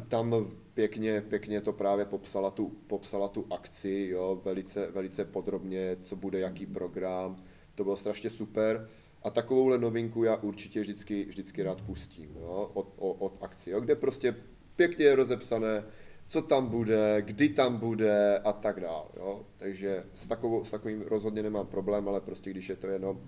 [0.09, 6.17] tam pěkně, pěkně to právě popsala tu, popsala tu akci, jo, velice, velice podrobně, co
[6.17, 8.89] bude, jaký program, to bylo strašně super.
[9.23, 13.81] A takovouhle novinku já určitě vždycky, vždycky rád pustím, jo, od, od, od akci, jo,
[13.81, 14.37] kde prostě
[14.77, 15.85] pěkně je rozepsané,
[16.29, 19.09] co tam bude, kdy tam bude a tak dále.
[19.17, 19.47] Jo.
[19.57, 23.21] Takže s, takovou, s takovým rozhodně nemám problém, ale prostě když je to jenom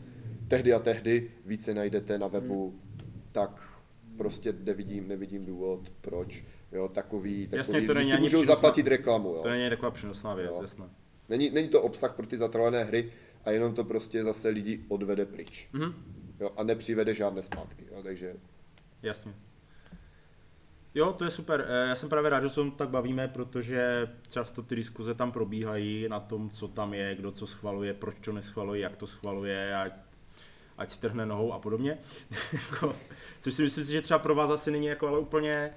[0.48, 2.74] tehdy a tehdy, více najdete na webu,
[3.32, 3.80] tak
[4.16, 8.86] prostě nevidím, nevidím důvod, proč, Jo, takový, takový Jasně, to není si můžou přínosná- zaplatit
[8.86, 9.28] reklamu.
[9.28, 9.40] Jo.
[9.42, 10.58] To není taková přínosná věc, Jo.
[10.62, 10.84] jasně.
[11.28, 13.12] Není, není to obsah pro ty zatralené hry
[13.44, 15.68] a jenom to prostě zase lidi odvede pryč.
[15.72, 15.94] Mhm.
[16.40, 17.86] Jo, a nepřivede žádné zpátky.
[17.92, 18.34] Jo, takže
[19.02, 19.34] Jasně.
[20.94, 21.66] Jo, to je super.
[21.68, 26.08] Eh, Já jsem právě rád, že se tak bavíme, protože často ty diskuze tam probíhají
[26.08, 29.92] na tom, co tam je, kdo co schvaluje, proč to neschvaluje, jak to schvaluje, ať,
[30.78, 31.98] ať si trhne nohou a podobně.
[32.52, 32.96] Jako,
[33.40, 35.74] Což si myslím, že třeba pro vás asi není jako ale úplně,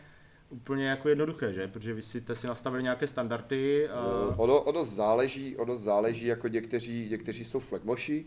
[0.54, 1.68] úplně jako jednoduché, že?
[1.68, 3.90] Protože vy si, jste si nastavili nějaké standardy.
[3.90, 4.06] A...
[4.38, 8.26] ono, ono záleží, ono záleží, jako někteří, někteří jsou flagmoši,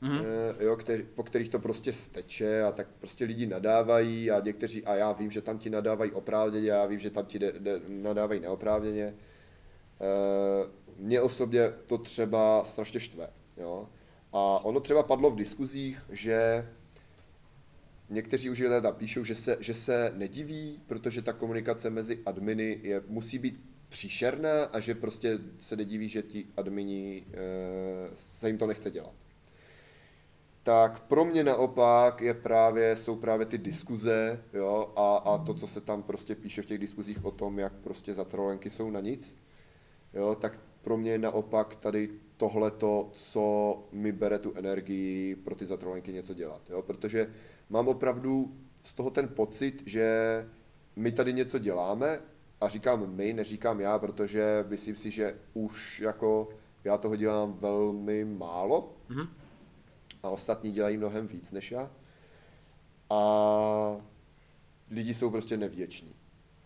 [0.00, 0.18] Mhm.
[0.60, 4.84] eh, jo, který, po kterých to prostě steče a tak prostě lidi nadávají a někteří,
[4.84, 7.80] a já vím, že tam ti nadávají oprávněně, já vím, že tam ti de, de,
[7.88, 9.14] nadávají neoprávněně.
[10.00, 13.28] Eh, Mně osobně to třeba strašně štve.
[13.56, 13.88] Jo?
[14.32, 16.68] A ono třeba padlo v diskuzích, že
[18.14, 23.02] někteří uživatelé tam píšou, že se, že se nediví, protože ta komunikace mezi adminy je,
[23.06, 27.36] musí být příšerná a že prostě se nediví, že ti admini e,
[28.14, 29.14] se jim to nechce dělat.
[30.62, 35.66] Tak pro mě naopak je právě, jsou právě ty diskuze jo, a, a to, co
[35.66, 39.38] se tam prostě píše v těch diskuzích o tom, jak prostě zatrolenky jsou na nic,
[40.14, 46.12] jo, tak pro mě naopak tady tohleto, co mi bere tu energii pro ty zatrolenky
[46.12, 46.70] něco dělat.
[46.70, 46.82] Jo?
[46.82, 47.30] Protože
[47.70, 50.06] mám opravdu z toho ten pocit, že
[50.96, 52.20] my tady něco děláme
[52.60, 56.48] a říkám my, neříkám já, protože myslím si, že už jako
[56.84, 59.28] já toho dělám velmi málo Mhm.
[60.22, 61.90] a ostatní dělají mnohem víc než já.
[63.10, 63.96] A
[64.90, 66.14] lidi jsou prostě nevděční.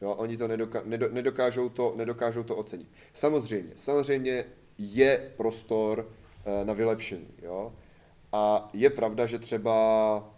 [0.03, 2.89] Jo, oni to nedoka- nedo- nedokážou, to, nedokážou to ocenit.
[3.13, 4.45] Samozřejmě, samozřejmě
[4.79, 6.09] je prostor
[6.45, 7.29] eh, na vylepšení.
[7.43, 7.73] Jo?
[8.33, 10.35] A je pravda, že třeba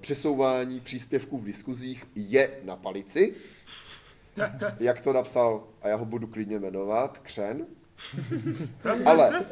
[0.00, 3.34] přesouvání příspěvků v diskuzích je na palici,
[4.80, 7.66] jak to napsal, a já ho budu klidně jmenovat, Křen.
[9.04, 9.44] Ale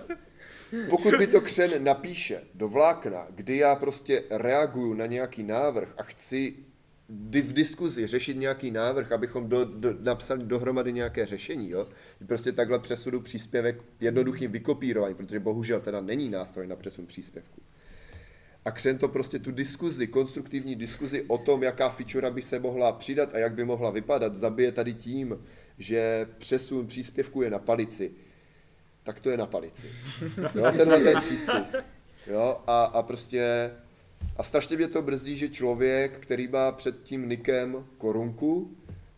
[0.90, 6.02] pokud mi to Křen napíše do vlákna, kdy já prostě reaguju na nějaký návrh a
[6.02, 6.54] chci
[7.42, 11.88] v diskuzi řešit nějaký návrh, abychom do, do, napsali dohromady nějaké řešení, jo?
[12.26, 17.62] Prostě takhle přesunu příspěvek jednoduchým vykopírováním, protože bohužel teda není nástroj na přesun příspěvku.
[18.64, 22.92] A Křen to prostě tu diskuzi, konstruktivní diskuzi o tom, jaká feature by se mohla
[22.92, 25.38] přidat a jak by mohla vypadat, zabije tady tím,
[25.78, 28.10] že přesun příspěvku je na palici.
[29.02, 29.88] Tak to je na palici.
[30.54, 31.66] Jo, tenhle ten přístup.
[32.26, 33.70] Jo, a, a prostě
[34.36, 38.76] a strašně mě to brzdí, že člověk, který má před tím nikem korunku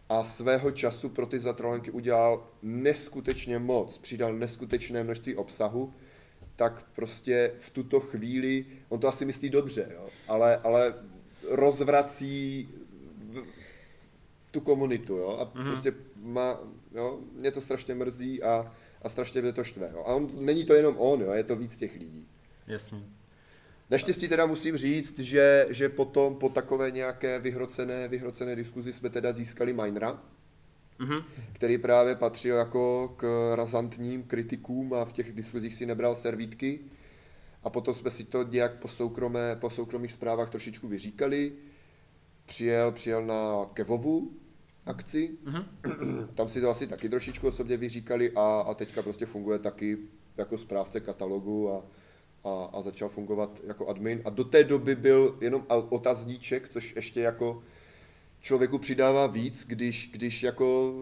[0.09, 5.93] a svého času pro ty zatrolenky udělal neskutečně moc, přidal neskutečné množství obsahu,
[6.57, 10.95] tak prostě v tuto chvíli, on to asi myslí dobře, jo, ale, ale
[11.49, 12.69] rozvrací
[13.31, 13.45] v-
[14.51, 15.65] tu komunitu, jo, a mm-hmm.
[15.65, 16.61] prostě má,
[16.95, 20.03] jo, mě to strašně mrzí a, a strašně mě to štve, jo.
[20.07, 22.29] A on, není to jenom on, jo, je to víc těch lidí.
[22.67, 23.03] Jasně.
[23.91, 29.33] Naštěstí teda musím říct, že, že potom po takové nějaké vyhrocené, vyhrocené diskuzi jsme teda
[29.33, 30.23] získali Minera,
[31.03, 31.19] Mhm.
[31.53, 36.81] který právě patřil jako k razantním kritikům a v těch diskuzích si nebral servítky.
[37.65, 41.53] A potom jsme si to nějak po, soukromé, po soukromých zprávách trošičku vyříkali.
[42.47, 44.33] Přijel, přijel na Kevovu
[44.87, 45.65] akci, Mhm.
[46.35, 49.99] tam si to asi taky trošičku osobně vyříkali a, a teďka prostě funguje taky
[50.37, 51.83] jako správce katalogu a,
[52.45, 54.23] a, a začal fungovat jako admin.
[54.25, 57.63] A do té doby byl jenom otazníček, což ještě jako
[58.43, 60.95] člověku přidává víc, když, když jako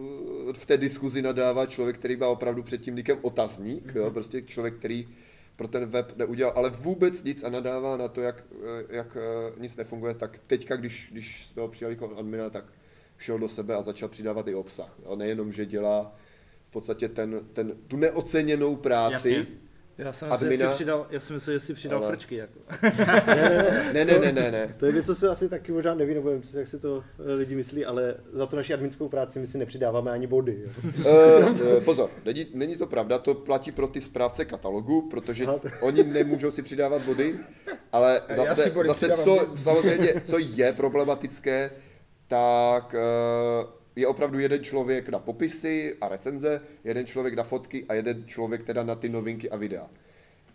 [0.53, 4.11] v té diskuzi nadává člověk, který má opravdu před tím nikem otazník, jo?
[4.11, 5.07] prostě člověk, který
[5.55, 9.53] pro ten web neudělal ale vůbec nic a nadává na to, jak, eh, jak eh,
[9.59, 12.65] nic nefunguje, tak teďka, když, když jsme ho přijali jako admina, tak
[13.17, 14.99] šel do sebe a začal přidávat i obsah.
[15.05, 15.15] Jo?
[15.15, 16.15] Nejenom, že dělá
[16.69, 19.47] v podstatě ten, ten, tu neoceněnou práci, Jasně.
[19.97, 20.71] Já jsem myslel, že Admina.
[20.71, 22.35] si přidal, já jsem myslel, že si přidal Ale- frčky.
[22.35, 22.59] Jako.
[23.93, 24.75] ne, ne, ne, ne, ne.
[24.77, 27.33] To je věc, co se asi taky možná neví, nebo nevím, jak si to eh,
[27.33, 30.63] lidi myslí, ale za tu naši adminskou práci my si nepřidáváme ani body.
[30.65, 30.69] Jo.
[31.49, 35.59] Uh, pozor, není, není to pravda, to platí pro ty správce katalogu, protože Aha.
[35.79, 37.35] oni nemůžou si přidávat body,
[37.91, 41.71] ale zase, si body zase co, samozřejmě, co je problematické,
[42.27, 42.95] tak
[43.63, 48.23] uh, je opravdu jeden člověk na popisy a recenze, jeden člověk na fotky a jeden
[48.25, 49.87] člověk teda na ty novinky a videa.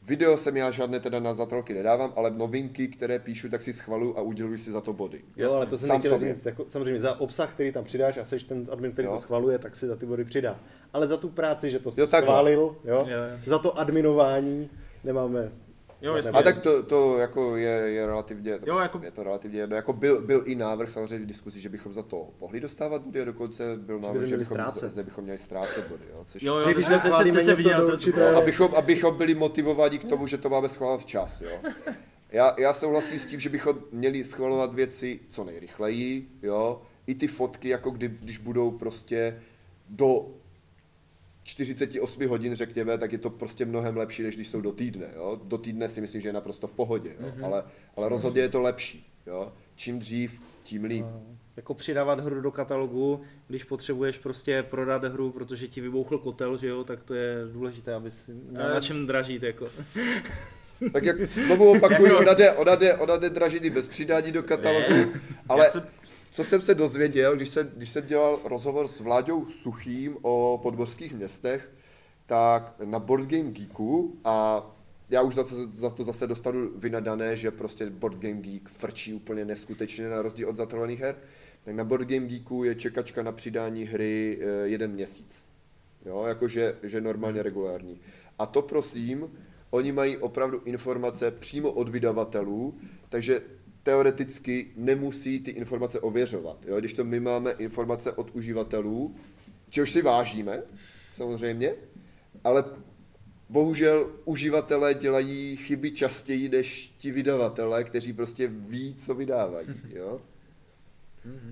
[0.02, 4.18] Video jsem já žádné teda na zatrolky nedávám, ale novinky, které píšu, tak si schvaluju
[4.18, 5.20] a uděluji si za to body.
[5.36, 6.34] Jo, ale to jsem Sám sobě.
[6.34, 6.46] říct.
[6.46, 9.12] Jako, samozřejmě za obsah, který tam přidáš a seš ten admin, který Jo.
[9.12, 10.60] to schvaluje, tak si za ty body přidá.
[10.92, 13.38] Ale za tu práci, že to Jo, schválil, jo, Jo, jo.
[13.46, 14.70] za to adminování
[15.04, 15.52] nemáme
[16.02, 16.30] Jo, jasně.
[16.30, 19.76] A tak to, to jako je, je relativně, Jo, jako- je to relativně jedno.
[19.76, 23.20] Jako byl, byl i návrh samozřejmě v diskusi, že bychom za to mohli dostávat body
[23.22, 24.94] a dokonce byl návrh, že bychom, ztrácet.
[24.94, 26.04] že bychom měli ztrácet body.
[26.12, 29.16] Jo, což, Jo, jo, když teď jsem něco viděl, do to- určité- No, abychom, abychom
[29.16, 31.40] byli motivováni k tomu, že to máme schvalovat včas.
[31.40, 31.50] Jo.
[32.30, 36.82] Já, já souhlasím s tím, že bychom měli schvalovat věci co nejrychleji, jo.
[37.06, 39.42] I ty fotky, jako kdy, když budou prostě
[39.88, 40.26] do
[41.46, 45.06] 48 hodin, řekněme, tak je to prostě mnohem lepší, než když jsou do týdne.
[45.16, 45.40] Jo?
[45.44, 47.32] Do týdne si myslím, že je naprosto v pohodě, jo?
[47.44, 47.64] Ale,
[47.96, 49.06] ale rozhodně je to lepší.
[49.26, 49.52] Jo?
[49.76, 51.06] Čím dřív, tím líp.
[51.56, 56.68] Jako přidávat hru do katalogu, když potřebuješ prostě prodat hru, protože ti vybouchl kotel, že
[56.68, 59.68] jo, tak to je důležité, aby si měl na čem dražit, jako.
[60.92, 64.42] Tak jak znovu opakuju, ona jde, ona jde, ona jde dražit i bez přidání do
[64.42, 65.12] katalogu,
[65.48, 65.86] ale Já jsem-
[66.36, 71.14] co jsem se dozvěděl, když jsem, když jsem dělal rozhovor s Vláďou Suchým o podborských
[71.14, 71.70] městech,
[72.26, 74.66] tak na Board Game Geeku a
[75.10, 79.44] já už za, za to zase dostanu vynadané, že prostě Board Game Geek frčí úplně
[79.44, 81.16] neskutečně na rozdíl od zatrvaných her,
[81.64, 85.48] tak na Board Game Geeku je čekačka na přidání hry eh, jeden měsíc.
[86.06, 88.00] Jo, jakože že normálně regulární.
[88.38, 89.30] A to prosím,
[89.70, 92.78] oni mají opravdu informace přímo od vydavatelů,
[93.08, 93.40] takže
[93.86, 96.56] teoreticky nemusí ty informace ověřovat.
[96.66, 96.78] Jo?
[96.80, 99.14] Když to my máme informace od uživatelů,
[99.68, 100.62] čehož si vážíme,
[101.14, 101.74] samozřejmě,
[102.44, 102.64] ale
[103.48, 109.68] bohužel uživatelé dělají chyby častěji než ti vydavatelé, kteří prostě ví, co vydávají.
[109.88, 110.20] Jo?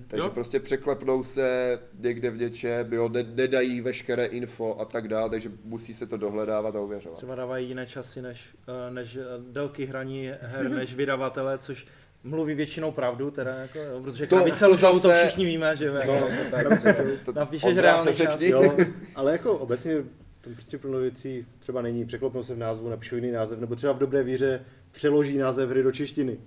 [0.07, 0.29] Takže Jo.
[0.29, 5.51] prostě překlepnou se někde v něčem, jo, ne, nedají veškeré info a tak dále, takže
[5.63, 7.17] musí se to dohledávat a ověřovat.
[7.17, 9.21] Třeba dávají jiné časy než, eh, než eh,
[9.51, 11.87] délky hraní her, než vydavatele, což
[12.25, 15.75] mluví většinou pravdu, teda jako, jo, protože To- krabice to lžou, to zase- všichni víme,
[15.75, 16.77] že jo, jako, No,
[17.25, 18.41] To- Napíšeš reálný čas.
[18.41, 18.73] Jo,
[19.15, 19.95] ale jako obecně
[20.41, 23.93] tam prostě plno věcí třeba není, překlopnou se v názvu, napíšou jiný název, nebo třeba
[23.93, 24.61] v dobré víře
[24.91, 26.37] přeloží název hry do češtiny.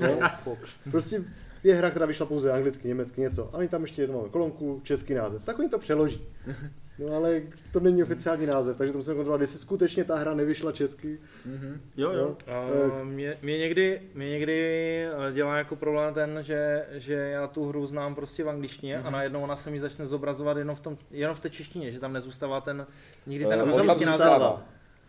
[0.00, 0.18] No,
[0.90, 1.22] prostě
[1.64, 5.14] je hra, která vyšla pouze anglicky, německy, něco, ale tam ještě jednou máme kolonku, český
[5.14, 6.20] název, tak oni to přeloží.
[6.98, 7.42] No ale
[7.72, 11.18] to není oficiální název, takže to musíme kontrolovat, jestli skutečně ta hra nevyšla česky.
[11.96, 12.36] Jo, jo.
[12.46, 12.68] A
[13.04, 14.58] mě, mě, někdy, mě někdy
[15.28, 19.06] eh, dělá jako problém ten, že, že já tu hru znám prostě v angličtině Mhm.
[19.06, 22.00] a najednou ona se mi začne zobrazovat jenom v, tom, jenom v té češtině, že
[22.00, 22.86] tam nezůstává ten,
[23.26, 24.26] nikdy Eh, ten on tam anglický název.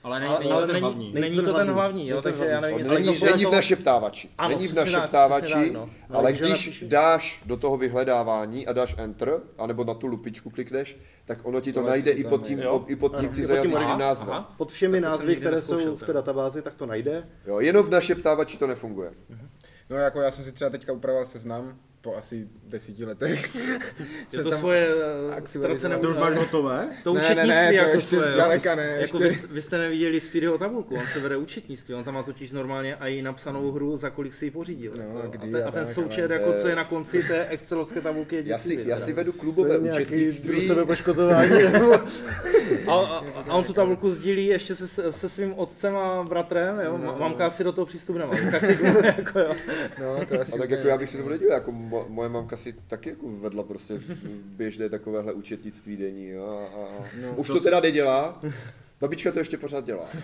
[0.06, 1.14] Ale není, Ale, není ale to ten není, hlavní.
[1.14, 2.08] není, Není to ten hlavní.
[2.08, 2.62] jo, takže já hlavní.
[2.62, 4.30] nevím, jestli není, není v našeptávači.
[4.38, 5.90] Ano, není v našeptávači, tak, no.
[6.10, 10.50] No, ale když napíšu- dáš do toho vyhledávání a dáš enter, anebo na tu lupičku
[10.50, 12.86] klikneš, tak ono ti to To najde i pod tím, jo.
[12.88, 14.34] i pod tím Ano, i pod tím cizojazyčným názvem.
[14.34, 14.54] aha.
[14.58, 16.20] Pod všemi názvy, které jsou v té teda.
[16.20, 17.24] databázi, tak to najde.
[17.48, 19.12] Jo, jenom v našeptávači to nefunguje.
[19.90, 21.76] No jako já jsem si třeba teďka upravoval seznam
[22.06, 23.56] po asi desíti letech.
[24.34, 24.88] Je to svoje
[25.38, 26.88] eh, ztracené To už máš hotové?
[27.04, 29.48] To Ne, ne, účetnictví ne, to jako ještě svoje, zdaleka ne, Jako ještě- vy, jste-
[29.48, 33.22] vy, jste neviděli Speedyho tabulku, on se vede účetnictví, on tam má totiž normálně i
[33.22, 34.94] napsanou hru, za kolik si ji pořídil.
[34.98, 38.02] No, jako, kdy a, ten, a ten součet, jako co je na konci té excelovské
[38.02, 38.90] tabulky, je Já si, děsivý.
[38.90, 40.70] já si vedu To klubové je nějaký účetnictví.
[42.88, 46.98] A, a, a, on tu tabulku sdílí ještě se, se svým otcem a bratrem, jo?
[46.98, 47.16] No.
[47.20, 48.34] Mamka asi do toho přístup nemá.
[48.52, 48.64] Tak
[49.18, 49.56] jako, jo.
[50.02, 52.58] No, to asi A tak jako já bych si to nedivil, jako mo, moje mamka
[52.58, 54.02] si taky jako vedla prostě
[54.46, 56.28] běžné takovéhle účetnictví denní.
[56.28, 58.42] Jo, a, a, No, už to to teda nedělá,
[59.02, 60.06] babička to ještě pořád dělá.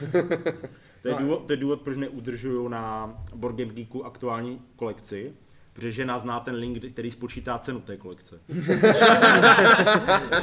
[1.02, 5.34] To je, No důvod, to je důvod, proč neudržuju na Board Game Geeku aktuální kolekci,
[5.74, 8.40] protože žena zná ten link, který spočítá cenu té kolekce.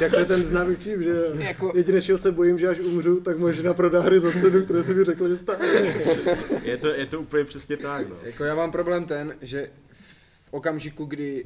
[0.01, 3.19] Jak to je ten známý vtip, že Jako- jediné, čeho se bojím, že až umřu,
[3.21, 5.59] tak moje žena prodá hry za cenu, které si mi řekla, že stále.
[6.63, 8.15] Je to, je to úplně přesně tak, no.
[8.23, 9.69] Jako já mám problém ten, že
[10.49, 11.45] v okamžiku, kdy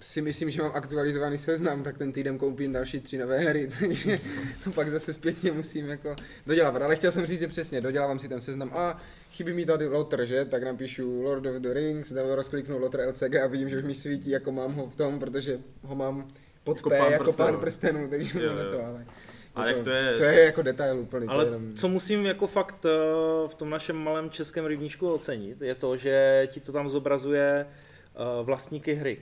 [0.00, 4.20] si myslím, že mám aktualizovaný seznam, tak ten týden koupím další tři nové hry, takže
[4.64, 6.16] to pak zase zpětně musím jako
[6.46, 6.82] dodělávat.
[6.82, 8.96] Ale chtěl jsem říct, že přesně, dodělávám si ten seznam a
[9.30, 10.44] chybí mi tady Lotter, že?
[10.44, 14.30] Tak napíšu Lord of the Rings, rozkliknu Lotter LCG a vidím, že už mi svítí,
[14.30, 16.28] jako mám ho v tom, protože ho mám
[16.64, 17.48] pod Jako P, pán jako prstenů.
[17.48, 18.70] pán prstenů, takže Jo, jo.
[18.70, 19.06] to, ale...
[19.54, 21.74] Ale jak to je- To je jako detail úplný, to Ale je jenom...
[21.74, 22.88] co musím jako fakt eh,
[23.48, 27.66] v tom našem malém českém rybníčku ocenit, je to, že ti to tam zobrazuje
[28.14, 29.18] eh, vlastníky hry.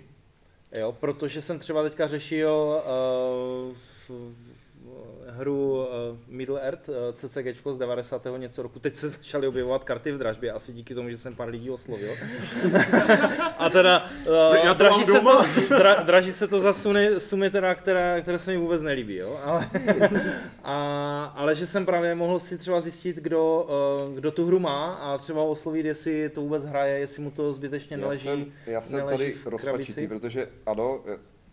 [0.79, 2.83] Jo, protože jsem třeba teďka řešil
[3.69, 3.77] uh,
[5.37, 5.87] hru uh,
[6.29, 8.27] Middle Earth, uh, CCG z 90.
[8.37, 8.79] něco roku.
[8.79, 12.11] Teď se začaly objevovat karty v dražbě, asi díky tomu, že jsem pár lidí oslovil.
[13.59, 15.47] A teda uh, Já to draží, se doma.
[15.69, 19.17] to, dra, draží se to za sumy, sumy teda, které, které se mi vůbec nelíbí.
[19.17, 19.41] Jo?
[19.45, 19.71] Ale,
[20.65, 23.69] a, ale že jsem právě mohl si třeba zjistit, kdo,
[24.15, 27.95] kdo tu hru má a třeba oslovit, jestli to vůbec hraje, jestli mu to zbytečně
[27.97, 28.25] Já neleží.
[28.25, 31.01] jsem, já jsem neleží tady rozpačitý, protože ano,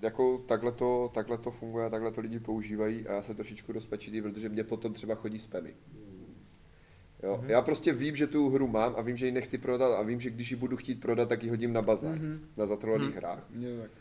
[0.01, 3.71] jako takhle to, takhle to funguje a takhle to lidi používají a já jsem trošičku
[3.71, 5.73] rozpačitý, protože mě potom třeba chodí spamy.
[7.23, 7.39] Jo?
[7.41, 7.49] Mm-hmm.
[7.49, 10.19] Já prostě vím, že tu hru mám a vím, že ji nechci prodat a vím,
[10.19, 12.39] že když ji budu chtít prodat, tak ji hodím na bazar, mm-hmm.
[12.57, 13.17] na zatrovaných mm-hmm.
[13.17, 13.43] hrách.
[13.59, 13.91] Je tak.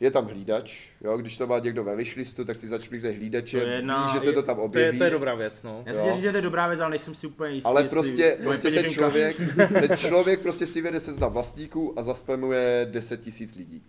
[0.00, 1.16] Je tam hlídač, jo?
[1.16, 4.20] když to má někdo ve wishlistu, tak si začklikne hlídače, To je jedna- ví, že
[4.20, 4.98] se to tam To je, objeví.
[4.98, 5.82] to je dobrá věc, no.
[5.86, 8.38] Já si myslím, že to je dobrá věc, ale nejsem si úplně jistý, Ale prostě,
[8.42, 13.82] prostě ten člověk, ten člověk prostě si vede seznam vlastníků a zaspamuje 10 tisíc lidí.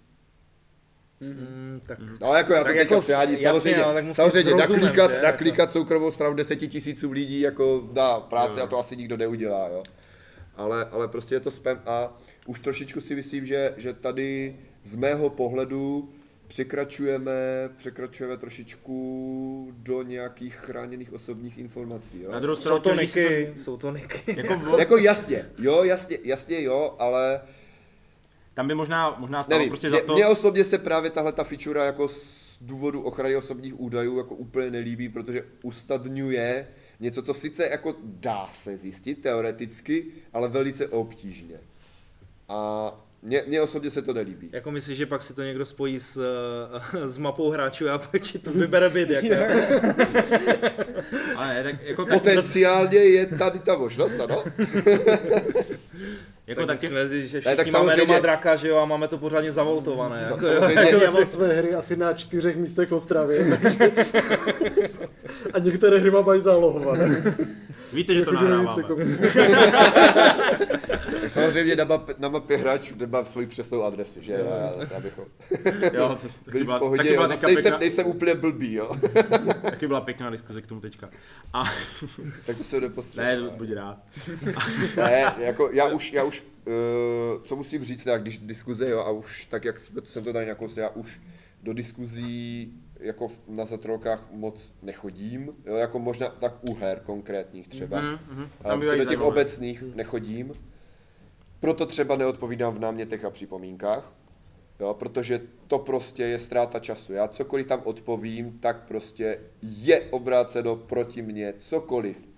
[1.30, 4.54] Mm, tak No jako já to Tak teďka jako jasně, samozřejmě, ale tak samozřejmě s
[4.54, 5.22] rozumem, naklikat, že?
[5.22, 8.66] naklikat soukromou zprávu 10 tisícům lidí jako dá práci Jo.
[8.66, 9.84] a to asi nikdo neudělá, jo.
[10.56, 14.96] Ale, ale prostě je to spam a už trošičku si myslím, že, že tady z
[14.96, 16.10] mého pohledu
[16.48, 17.32] překračujeme,
[17.78, 22.32] překračujeme trošičku do nějakých chráněných osobních informací, jo.
[22.32, 24.34] Na druhou jsou stranu to lidi si niky, jsou to niky.
[24.34, 27.42] to, jako, Jako jasně, jo, jasně, jasně jo, ale
[28.54, 31.32] tam by možná, možná stalo nevím, prostě mě, za to, mně osobně se právě tahle
[31.32, 36.68] ta feature jako z důvodu ochrany osobních údajů jako úplně nelíbí, protože ustadňuje
[37.00, 41.60] něco, co sice jako dá se zjistit teoreticky, ale velice obtížně.
[42.50, 42.92] A
[43.22, 44.50] mně, mně osobně se to nelíbí.
[44.52, 46.18] Jako myslíš, že pak si to někdo spojí s,
[46.94, 49.28] eh, s mapou hráčů a pak ti to vybere byt, jako.
[51.36, 54.44] ale tak, jako, tak, Potenciálně je tady ta možnost, ano?
[56.48, 58.86] jako tak taky, říct, že Ne, všichni tak máme samozřejmě- doma draka, že jo, a
[58.86, 60.18] máme to pořádně zavoltované.
[60.24, 63.60] Jako, samozřejmě- Já mám své hry asi na čtyřech místech v Ostravě.
[65.54, 67.24] A některé hry mám až zálohované.
[67.94, 68.84] Víte, že to Jakože nic nahráváme.
[71.22, 74.34] Tak samozřejmě na, map, na mapě hráčů nemám svoji přesnou adresu, že?
[74.34, 75.26] Já zase abychom
[75.94, 77.16] Jo, to, taky byli v pohodě, taky jo.
[77.16, 78.98] byla, Zase teďka nejsem, pěkná, nejsem úplně blbý, jo.
[79.62, 81.10] taky byla pěkná diskuze k tomu teďka.
[81.54, 81.64] A
[82.46, 83.42] Tak to se nepostřebuje.
[83.42, 83.98] ne, buď rád.
[84.98, 86.74] Ne, jako já už, já už, uh,
[87.44, 90.80] co musím říct, tak když diskuze, jo, a už tak, jak jsem to tady nakousl,
[90.80, 91.22] já už
[91.64, 92.74] do diskuzí
[93.04, 98.50] jako na zatrolkách moc nechodím, jo, jako možná tak u her konkrétních třeba, Mhm, mhm.
[98.64, 99.28] ale do těch zajímavé.
[99.28, 100.54] obecných nechodím,
[101.60, 104.14] proto třeba neodpovídám v námětech a připomínkách,
[104.80, 107.14] jo, protože to prostě je ztráta času.
[107.14, 112.30] Já cokoliv tam odpovím, tak prostě je obráceno proti mně, cokoliv.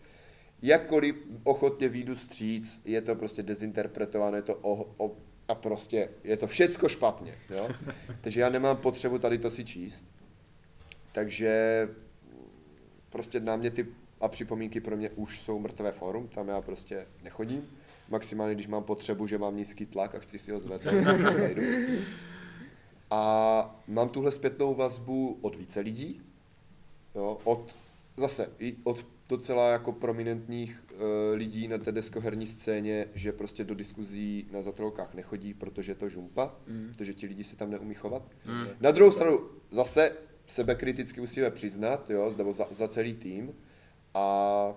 [0.62, 5.12] Jakkoliv ochotně výjdu stříc, je to prostě dezinterpretované, je to o, o,
[5.48, 7.36] a prostě je to všecko špatně.
[7.50, 7.70] Jo?
[8.22, 10.06] Takže já nemám potřebu tady to si číst.
[11.16, 11.90] Takže
[13.10, 13.88] prostě náměty
[14.22, 17.70] a připomínky pro mě už jsou mrtvé fórum, tam já prostě nechodím.
[18.10, 21.18] Maximálně, když mám potřebu, že mám nízký tlak a chci si ho zvednout.
[23.10, 26.22] A mám tuhle zpětnou vazbu od více lidí,
[27.16, 27.76] jo, od,
[28.18, 31.00] zase i od docela jako prominentních uh,
[31.34, 36.10] lidí na té deskoherní scéně, že prostě do diskuzí na zatrolkách nechodí, protože je to
[36.10, 36.88] žumpa, mm.
[36.92, 38.32] protože ti lidi si tam neumí chovat.
[38.46, 38.64] Mm.
[38.80, 39.40] Na druhou stranu
[39.72, 40.12] zase
[40.48, 43.56] sebekriticky musíme přiznat, jo, nebo za, za celý tým
[44.14, 44.74] a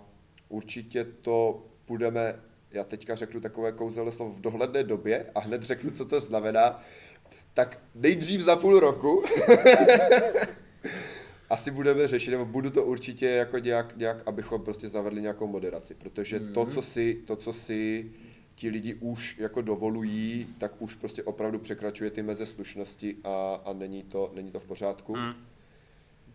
[0.49, 2.41] určitě to budeme,
[2.71, 6.81] já teďka řeknu takové kouzelné slovo v dohledné době a hned řeknu, co to znamená,
[7.55, 9.23] tak nejdřív za půl roku
[11.51, 15.95] asi budeme řešit, nebo budu to určitě jako nějak, nějak abychom prostě zavedli nějakou moderaci,
[15.95, 18.13] protože to, co si, to, co si
[18.55, 23.73] ti lidi už jako dovolují, tak už prostě opravdu překračuje ty meze slušnosti a, a
[23.73, 25.17] není, to, není to v pořádku.
[25.17, 25.33] Mm.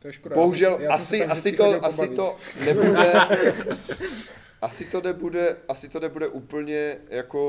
[0.03, 0.35] To je škoda.
[0.35, 2.35] Bohužel já asi, tam asi, to, asi to
[2.65, 3.13] nebude,
[4.61, 7.39] asi to nebude, asi to nebude úplně jako,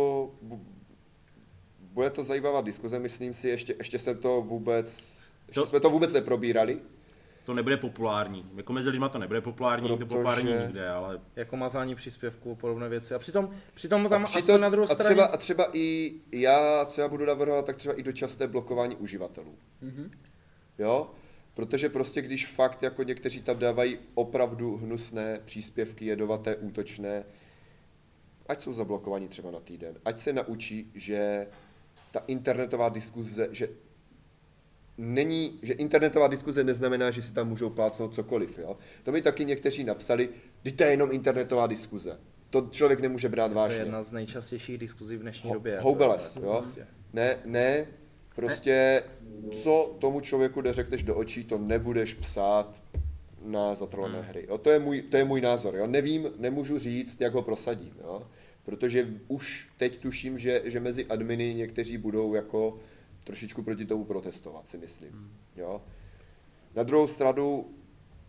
[0.43, 0.65] bu-
[1.81, 4.87] bude to zajímavá diskuze, myslím si, ještě, ještě jsem to vůbec,
[5.49, 6.79] ještě To- jsme to vůbec neprobírali.
[7.45, 8.51] To nebude populární.
[8.57, 12.89] Jako mezi lidma to nebude populární, Protože- populární nikde, ale jako mazání příspěvku a podobné
[12.89, 13.15] věci.
[13.15, 15.05] A přitom, přitom tam a, přitom, na druhou a, straně...
[15.15, 19.55] třeba, a třeba i já, co já budu navrhovat, tak třeba i dočasné blokování uživatelů.
[19.81, 20.11] Mhm.
[20.79, 21.11] Jo?
[21.55, 27.25] Protože prostě když fakt jako někteří tam dávají opravdu hnusné příspěvky, jedovaté, útočné,
[28.47, 31.47] ať jsou zablokovaní třeba na týden, ať se naučí, že
[32.11, 33.69] ta internetová diskuze, že
[34.99, 38.59] není, že internetová diskuze neznamená, že si tam můžou plácnout cokoliv.
[38.59, 38.77] Jo?
[39.03, 40.29] To mi taky někteří napsali,
[40.63, 42.19] teď to je jenom internetová diskuze.
[42.51, 43.79] To člověk nemůže brát To je vážně.
[43.79, 45.81] jedna z nejčastějších diskuzí v dnešní Ho- době.
[45.81, 46.59] houbeles, jako, jo?
[46.63, 46.87] prostě.
[47.13, 47.87] Ne, ne,
[48.35, 49.03] prostě
[49.53, 52.75] co tomu člověku neřekneš do očí, to nebudeš psát
[53.45, 54.29] na zatrované Hmm.
[54.29, 54.47] hry.
[54.49, 54.59] Jo?
[54.59, 55.77] To, je můj, to je můj názor.
[55.77, 55.87] Jo?
[55.87, 57.95] Nevím, nemůžu říct, jak ho prosadím.
[58.01, 58.23] Jo?
[58.65, 62.79] Protože už teď tuším, že, že mezi adminy někteří budou jako
[63.25, 65.11] trošičku proti tomu protestovat, si myslím.
[65.11, 65.31] Hmm.
[65.57, 65.83] Jo?
[66.75, 67.67] Na druhou stranu,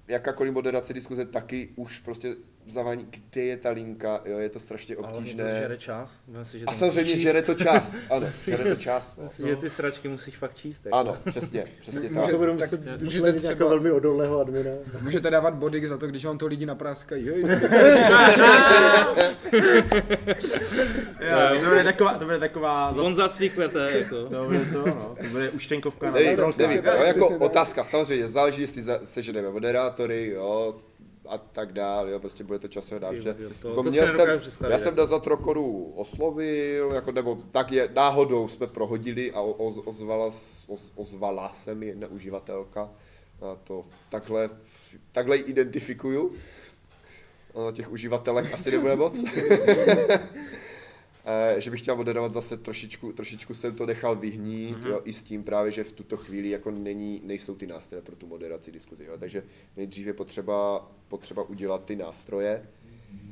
[0.08, 2.36] jakákoliv moderace diskuze taky už prostě
[2.68, 5.60] zavání, kde je ta linka, jo, je to strašně Ale mě to obtížné.
[5.60, 6.18] žere čas.
[6.44, 9.16] Si, že A samozřejmě žere to čas, ano, žere to čas.
[9.22, 9.30] No.
[9.30, 10.86] Si, že ty sračky musíš fakt číst.
[10.86, 10.98] jako.
[10.98, 12.30] Ano, přesně, přesně tak.
[12.32, 14.72] To budeme tak muset můžete vyčlenit třeba- jako velmi odolného admina.
[15.02, 17.28] Můžete dávat body za to, když vám to lidi napráskají.
[21.22, 24.26] Jo, to bude taková, to bude taková, On zasvíknete, jako.
[24.30, 27.42] to bude to, no, to bude účtenkovka na Nevím, Troll nevím, jo, jako tak.
[27.42, 30.76] otázka, samozřejmě, záleží, jestli seženeme moderátory, jo,
[31.28, 34.78] a tak dál, jo, prostě bude to Ty že to- jako to měl jsem, já
[34.78, 40.26] jsem na Zatrokoru oslovil, jako, nebo tak je, náhodou jsme prohodili a oz, ozvala,
[40.68, 42.90] oz, ozvala se mi jedna uživatelka,
[43.42, 44.50] a to takhle,
[45.12, 46.34] takhle ji identifikuju,
[47.70, 49.24] A těch uživatelek asi nebude moc.
[51.28, 54.90] Eh, že bych chtěl moderovat zase trošičku, trošičku jsem to nechal vyhnít, mm-hmm.
[54.90, 58.16] jo, i s tím právě, že v tuto chvíli jako není, nejsou ty nástroje pro
[58.16, 59.44] tu moderaci diskuzi, jo, takže
[59.78, 62.68] nejdřív je potřeba, potřeba udělat ty nástroje,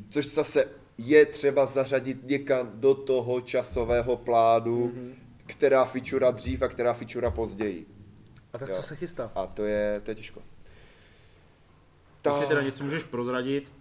[0.09, 5.13] což zase je třeba zařadit někam do toho časového plánu, mm-hmm.
[5.45, 7.85] která featura dřív a která featura později.
[8.53, 8.75] A tak Jo.
[8.75, 9.31] co se chystá?
[9.35, 10.41] A to je, to je těžko.
[12.25, 13.73] Jestli teda něco můžeš prozradit.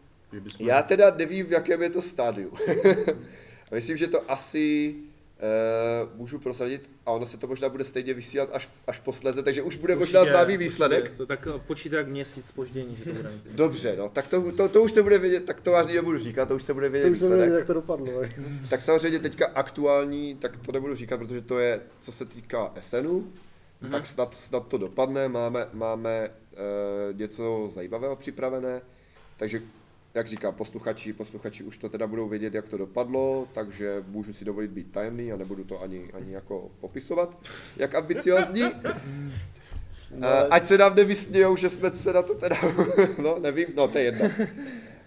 [0.59, 2.53] Já teda nevím, v jakém je to stádiu.
[3.73, 4.95] Myslím, že to asi
[6.05, 9.63] uh, můžu prosadit a ono se to možná bude stejně vysílat až, až posléze, takže
[9.63, 10.69] už bude možná Určitě, známý určitě.
[10.69, 11.13] výsledek.
[11.17, 13.31] To tak počítá jak měsíc spoždění, že to bude.
[13.31, 13.43] mít.
[13.53, 16.47] Dobře, no, tak to, to, to, už se bude vědět, tak to ani nebudu říkat,
[16.49, 17.39] to už se bude vědět To výsledek.
[17.39, 18.23] věděl, jak to dopadlo.
[18.71, 23.21] Tak samozřejmě teďka aktuální, tak to nebudu říkat, protože to je, co se týká SNu,
[23.83, 23.91] mm-hmm.
[23.91, 26.31] tak snad, snad to dopadne, máme, máme
[27.11, 28.81] uh, něco zajímavého připravené,
[29.37, 29.63] takže
[30.15, 34.45] jak říkám, posluchači, posluchači už to teda budou vědět, jak to dopadlo, takže můžu si
[34.45, 37.39] dovolit být tajemný a nebudu to ani, ani jako popisovat,
[37.77, 38.63] jak ambiciozní.
[38.63, 42.57] Uh, ať se nám nevysmějou, že jsme se na to teda,
[43.23, 44.31] no nevím, no to je jedno.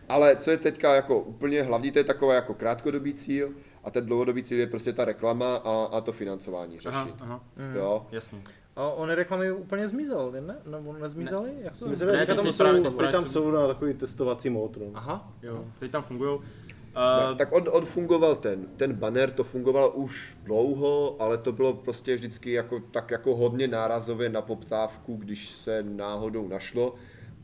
[0.10, 3.52] Ale co je teďka jako úplně hlavní, to je takový jako krátkodobý cíl
[3.84, 6.96] a ten dlouhodobý cíl je prostě ta reklama a, a to financování řešit.
[6.96, 7.44] Aha, aha,
[7.76, 8.08] Jo.
[8.12, 8.42] jasně.
[8.76, 10.58] A on reklamy úplně zmizel, ne?
[10.66, 11.52] Nebo nezmizely?
[11.62, 11.88] Jak to?
[11.88, 14.78] Myslím, Ne, že teď tam, jsou, právě- teď právě tam jsou na takový testovací mód.
[14.78, 14.86] No.
[14.94, 15.34] Aha.
[15.44, 16.40] Jo, teď tam fungují.
[16.40, 21.52] Ne, Uh, tak on, on fungoval ten, ten banner, to fungovalo už dlouho, ale to
[21.52, 26.96] bylo prostě vždycky jako, tak jako hodně nárazově na poptávku, když se náhodou našlo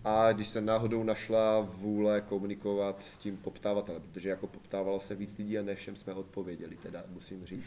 [0.04, 5.38] a když se náhodou našla vůle komunikovat s tím poptávatelem, protože jako poptávalo se víc
[5.38, 7.66] lidí a ne všem jsme odpověděli, teda musím říct.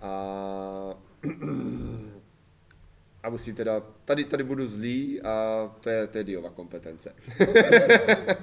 [0.00, 0.94] A,
[3.22, 7.14] a musím teda, tady, tady budu zlý a to je, to je Diova kompetence.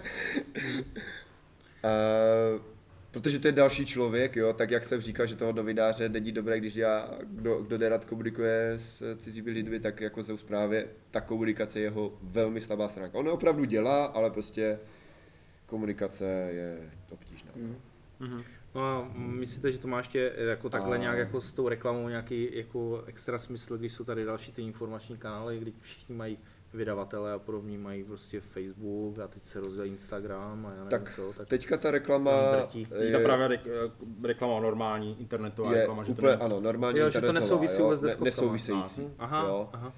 [1.84, 2.62] Uh,
[3.12, 6.60] protože to je další člověk, jo, tak jak jsem říkal, že toho novináře není dobré,
[6.60, 11.80] když já, kdo, kdo nerad komunikuje s cizími lidmi, tak jako jsou právě ta komunikace
[11.80, 13.18] je jeho velmi slabá stránka.
[13.18, 14.80] On opravdu dělá, ale prostě
[15.66, 17.52] komunikace je obtížná.
[18.20, 18.44] mhm.
[18.78, 22.10] No a myslíte, že to má ještě jako takhle A- nějak jako s tou reklamou
[22.10, 26.38] nějaký jako extra smysl, když jsou tady další ty informační kanály, kdy všichni mají
[26.74, 31.16] vydavatele a podobně mají prostě Facebook a teď se rozdělí Instagram a já nevím Tak
[31.16, 31.34] co.
[31.38, 32.32] Tak teďka ta reklama.
[33.02, 33.92] Je to právě rek-
[34.24, 36.38] reklama normální, internetová je reklama, že to úplně, ne...
[36.38, 39.08] ano, normální Jo, že to internetová, nesouvisí jo, vůbec ne, nesouvisející.
[39.20, 39.70] aha, jo.
[39.74, 39.94] aha.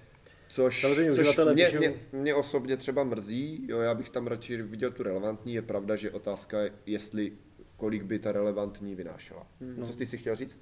[0.48, 4.62] Což, Samozřejmě což mě, píšou- mě, mě, osobně třeba mrzí, jo, já bych tam radši
[4.62, 7.32] viděl tu relevantní, je pravda, že otázka je, jestli
[7.80, 9.48] kolik by ta relevantní vynášela.
[9.62, 9.84] Hmm.
[9.84, 10.60] Co jsi si chtěl říct?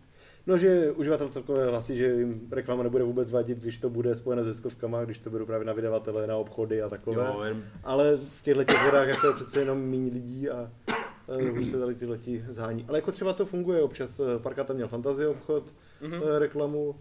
[0.47, 4.43] No, že uživatel celkově hlasí, že jim reklama nebude vůbec vadit, když to bude spojené
[4.43, 7.25] se ziskovkama, když to budou právě na vydavatele, na obchody a takové.
[7.33, 10.71] Jo, jen, Ale v těchto těch vodách jako je přece jenom méně lidí a
[11.39, 12.85] eh, už se tady tyhle leti zhání.
[12.87, 14.19] Ale jako třeba to funguje občas.
[14.19, 16.11] eh, Parka tam měl fantazie obchod, Mhm.
[16.11, 16.37] mm-hmm.
[16.37, 16.95] reklamu,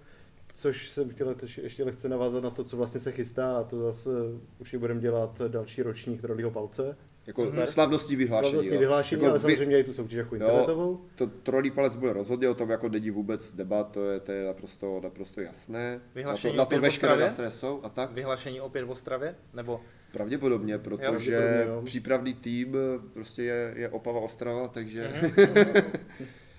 [0.54, 3.78] což jsem chtěl ještě- ještě lehce navázat na to, co vlastně se chystá a to
[3.82, 4.10] zase
[4.58, 6.96] určitě budeme dělat další ročník Trolího palce.
[7.26, 7.66] Jako Mhm.
[7.66, 8.50] slavnostní vyhlášení.
[8.50, 8.80] Slavnostní jo.
[8.80, 11.00] vyhlášení, jako ale vy- samozřejmě i tu soutěž jako internetovou.
[11.14, 14.46] To trolí palec bude rozhodně, o tom jako není vůbec debat, to je, to je
[14.46, 16.00] naprosto, naprosto jasné.
[16.14, 17.24] Vyhlášení na to, na opět to v veškeré Ostravě?
[17.26, 18.12] nástroje jsou a tak.
[18.12, 19.34] Vyhlášení opět v Ostravě?
[19.54, 19.80] Nebo
[20.12, 21.82] Pravděpodobně, protože pravděpodobně, jo.
[21.84, 22.76] přípravný tým
[23.12, 25.10] prostě je, je Opava Ostrava, takže...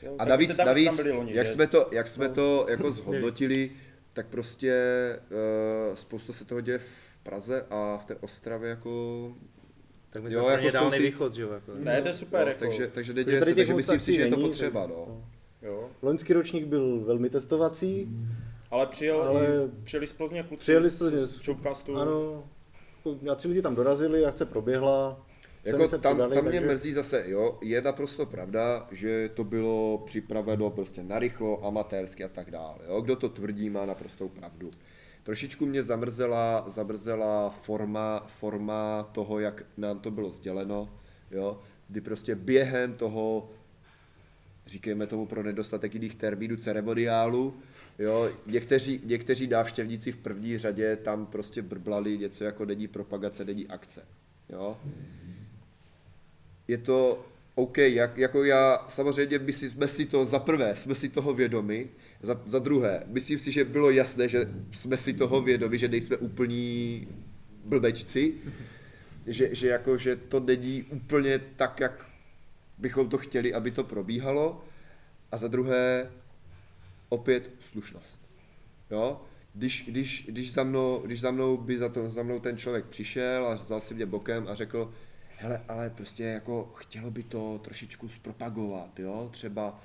[0.04, 2.66] jo, A tak navíc, tam- navíc tam byli loni, jak jsme to, jak jsme to
[2.70, 3.72] jako zhodnotili,
[4.14, 4.74] tak prostě
[5.90, 8.92] uh, spousta se toho děje v Praze a v té Ostravě jako...
[10.22, 11.52] tak my Jo, jsme jako jako dálný ty- východ, že jo?
[11.54, 11.72] Jako.
[11.76, 14.22] Ne, to je super, jo, jako, takže, takže neděje tady se, takže myslím si, že
[14.22, 15.24] je to potřeba, no.
[15.62, 15.90] jo.
[16.02, 18.08] Loňský ročník byl velmi testovací.
[18.72, 21.26] Ale přijel, Ale- i, přijeli z Plzně kluci Přijeli z Plzně.
[21.26, 21.98] z Chopcastu.
[21.98, 22.44] Ano,
[23.22, 25.26] nějací lidi tam dorazili, akce proběhla.
[25.64, 29.98] Jako tam, přidali, tam mě takže- mrzí zase, jo, je naprosto pravda, že to bylo
[30.06, 33.02] připraveno prostě narychlo, amatérsky a tak dále, jo.
[33.02, 34.70] Kdo to tvrdí, má naprostou pravdu.
[35.28, 40.90] Trošičku mě zamrzela, zamrzela forma, forma toho, jak nám to bylo sděleno.
[41.32, 43.50] jo, kdy prostě během toho,
[44.66, 47.58] říkejme tomu pro nedostatek jiných termínů, ceremoniálu,
[48.00, 53.68] jo, někteří, někteří návštěvníci v první řadě tam prostě brblali něco jako není propagace, není
[53.68, 54.06] akce,
[54.50, 54.78] jo.
[56.68, 57.26] Je to
[57.56, 61.34] OK, jak, jako já, samozřejmě my si, jsme si to, za prvé, jsme si toho
[61.34, 61.90] vědomi,
[62.22, 66.18] za, za druhé, myslím si, že bylo jasné, že jsme si toho vědomi, že nejsme
[66.18, 67.08] úplní
[67.66, 68.34] blbečci,
[69.28, 72.06] že, že, jako, že to není úplně tak, jak
[72.78, 74.66] bychom to chtěli, aby to probíhalo.
[75.32, 76.12] A za druhé,
[77.10, 78.22] opět slušnost.
[78.92, 79.22] Jo?
[79.54, 82.86] Když, když, když, za mnou, když za mnou by za, to, za mnou ten člověk
[82.86, 84.94] přišel a vzal si mě bokem a řekl,
[85.36, 89.82] hele, ale prostě jako chtělo by to trošičku zpropagovat, jo, třeba,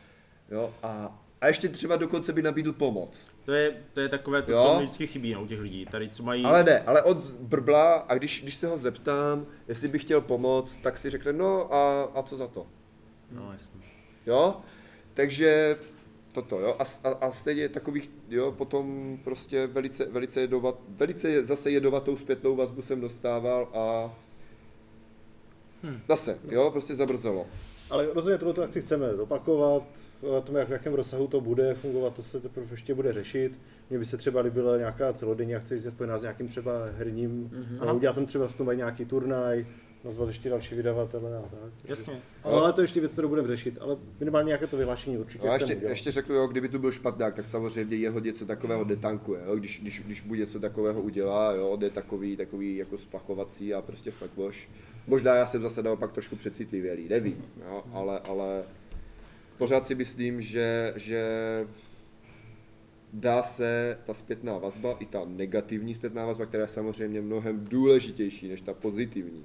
[0.50, 3.32] jo, a, a ještě třeba dokonce by nabídl pomoc.
[3.44, 4.64] To je, to je takové to, Jo.
[4.66, 6.44] co mi vždycky chybí no, u těch lidí, tady co mají...
[6.44, 10.78] Ale ne, ale od brbla a když, když se ho zeptám, jestli by chtěl pomoct,
[10.78, 12.66] tak si řekne, no a, a co za to,
[13.30, 13.80] No jasně.
[14.26, 14.56] jo,
[15.14, 15.76] takže
[16.32, 21.70] toto, jo, a, a, a stejně takových, jo, potom prostě velice, velice, jedovat, velice zase
[21.70, 24.14] jedovatou zpětnou vazbu jsem dostával a
[26.08, 27.46] zase, jo, prostě zabrzelo.
[27.92, 29.82] Ale rozhodně tohle akci chceme zopakovat,
[30.20, 33.58] o tom, jak, v jakém rozsahu to bude fungovat, to se teprve ještě bude řešit.
[33.90, 37.50] Mně by se třeba líbila nějaká celodenní akce, že se spojená s nějakým třeba herním,
[37.50, 37.96] mm-hmm.
[37.96, 39.66] Udělat tam třeba v tom nějaký turnaj,
[40.04, 41.72] nazvat ještě další vydavatele a tak.
[41.84, 42.22] Jasně.
[42.42, 45.52] Ale to je ještě věc, kterou budeme řešit, ale minimálně nějaké to vyhlášení určitě No
[45.52, 49.56] ještě, ještě řeknu, jo, kdyby tu byl špatnák, tak samozřejmě jeho něco takového detankuje, jo,
[49.56, 54.10] když, když, když buď něco takového udělá, jo, jde takový, takový jako splachovací a prostě
[54.10, 54.68] fuckwash.
[55.06, 58.64] Možná já jsem zase naopak trošku přecitlivělý, nevím, jo, ale, ale
[59.58, 61.24] pořád si myslím, že, že
[63.12, 68.48] dá se ta zpětná vazba, i ta negativní zpětná vazba, která je samozřejmě mnohem důležitější
[68.48, 69.44] než ta pozitivní,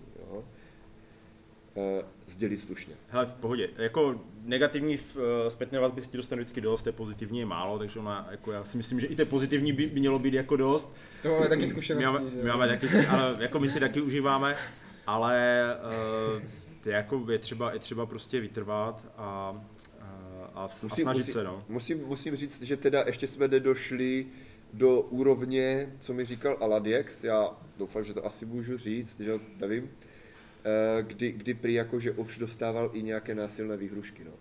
[2.26, 2.94] sdělit slušně.
[3.10, 3.70] Hele, v pohodě.
[3.78, 8.00] Jako negativní uh, zpětné vazby si ti dostane vždycky dost, té pozitivní je málo, takže
[8.00, 10.94] ona, jako já si myslím, že i té pozitivní by, by mělo být jako dost.
[11.22, 13.80] To máme taky My zkušenosti, máme, že my máme taky, si- ale jako my si
[13.80, 14.56] taky užíváme,
[15.08, 15.64] ale
[16.36, 16.44] uh,
[16.86, 19.56] je, jako je třeba, je třeba prostě vytrvat a,
[20.02, 21.64] a, a, a snažit musím, se, no.
[21.70, 24.26] Musím, musím říct, že teda ještě jsme nedošli
[24.74, 29.90] do úrovně, co mi říkal Aladiex, já doufám, že to asi můžu říct, že nevím,
[30.02, 30.07] eh,
[31.02, 34.32] kdy, kdy prý jako, že už dostával i nějaké násilné výhrušky, no.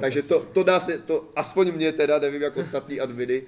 [0.00, 3.42] Takže to, to dá se, to aspoň mě teda, nevím, jak ostatní adminy,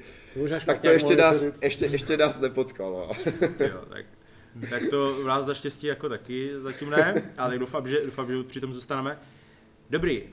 [0.67, 3.11] tak to ještě nás, ještě, ještě nás nepotkalo.
[3.61, 4.07] Jo, tak,
[4.71, 8.61] tak to u nás naštěstí jako taky zatím ne, ale doufám, že, doufám, že při
[8.61, 9.19] tom zůstaneme.
[9.91, 10.29] Dobrý, uh,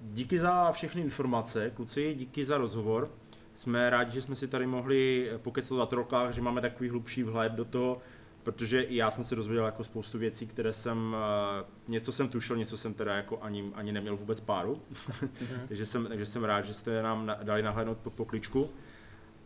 [0.00, 3.10] díky za všechny informace, kluci, díky za rozhovor.
[3.54, 7.52] Jsme rádi, že jsme si tady mohli pokecat o trolkách, že máme takový hlubší vhled
[7.52, 8.02] do toho,
[8.46, 11.16] protože i já jsem se dozvěděl jako spoustu věcí, které jsem,
[11.60, 14.82] eh, něco jsem tušil, něco jsem teda jako ani, ani neměl vůbec páru.
[15.68, 18.70] takže, jsem, takže jsem rád, že jste nám dali nahlédnout pod pokličku.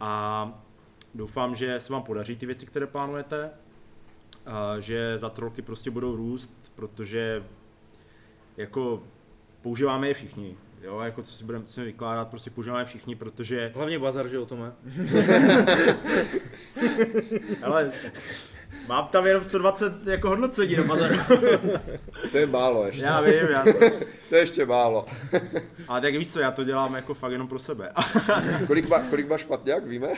[0.00, 0.62] A
[1.14, 3.50] doufám, že se vám podaří ty věci, které plánujete,
[4.78, 7.44] že za trolky prostě budou růst, protože
[8.56, 9.02] jako
[9.62, 10.56] používáme je všichni.
[10.82, 14.46] Jo, jako co si budeme si vykládat, prostě používáme všichni, protože Hlavně bazar, že o
[14.46, 14.72] tom je.
[17.62, 17.92] ale
[18.88, 21.14] mám tam jenom 120 jako hodnocení na bazaru.
[22.32, 23.64] To je málo ještě, já vím, já,
[24.28, 25.04] to je ještě málo.
[25.88, 27.92] ale tak víš co, já to dělám jako fakt jenom pro sebe.
[28.66, 30.08] Kolik má, kolik má špatňák, víme?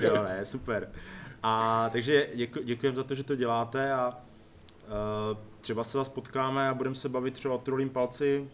[0.00, 0.88] jo, ne, super.
[1.42, 6.68] A takže děku, děkujeme za to, že to děláte a uh, třeba se zase potkáme
[6.68, 8.48] a budeme se bavit třeba o trolím palci,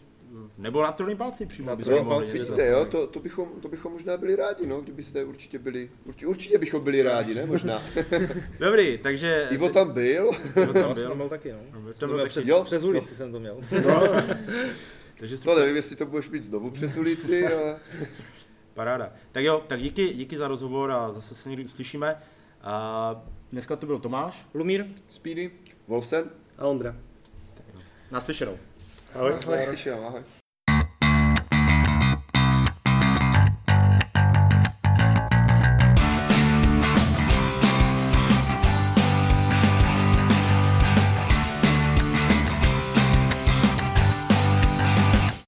[0.57, 1.69] nebo na trolím palci přímo.
[1.69, 2.51] Na mohli palci, něco.
[2.51, 6.27] Vidíte, jo, to, to, bychom, to bychom možná byli rádi, no, kdybyste určitě byli, určitě,
[6.27, 7.81] určitě bychom byli rádi, ne, možná.
[8.59, 9.47] Dobrý, takže...
[9.51, 10.31] Ivo tam byl,
[10.63, 11.07] Ivo tam Já byl.
[11.07, 11.59] jsem byl taky, no.
[11.71, 12.63] Tam To byl přes, Jo.
[12.63, 13.57] přes ulici jsem to měl.
[15.19, 17.75] Takže to super, nevím, jestli to budeš mít znovu přes ulici, ale
[18.73, 19.13] paráda.
[19.31, 22.15] Tak jo, tak díky, díky za rozhovor a zase se někdy uslyšíme.
[22.61, 24.45] A dneska to byl Tomáš.
[24.53, 24.85] Lumír?
[25.09, 25.51] Speedy?
[25.87, 26.29] Wolfsen?
[26.57, 26.95] A Ondra.
[28.11, 28.57] Naslyšenou.
[29.15, 29.33] Ahoj.
[29.43, 30.23] Slyšel, ahoj.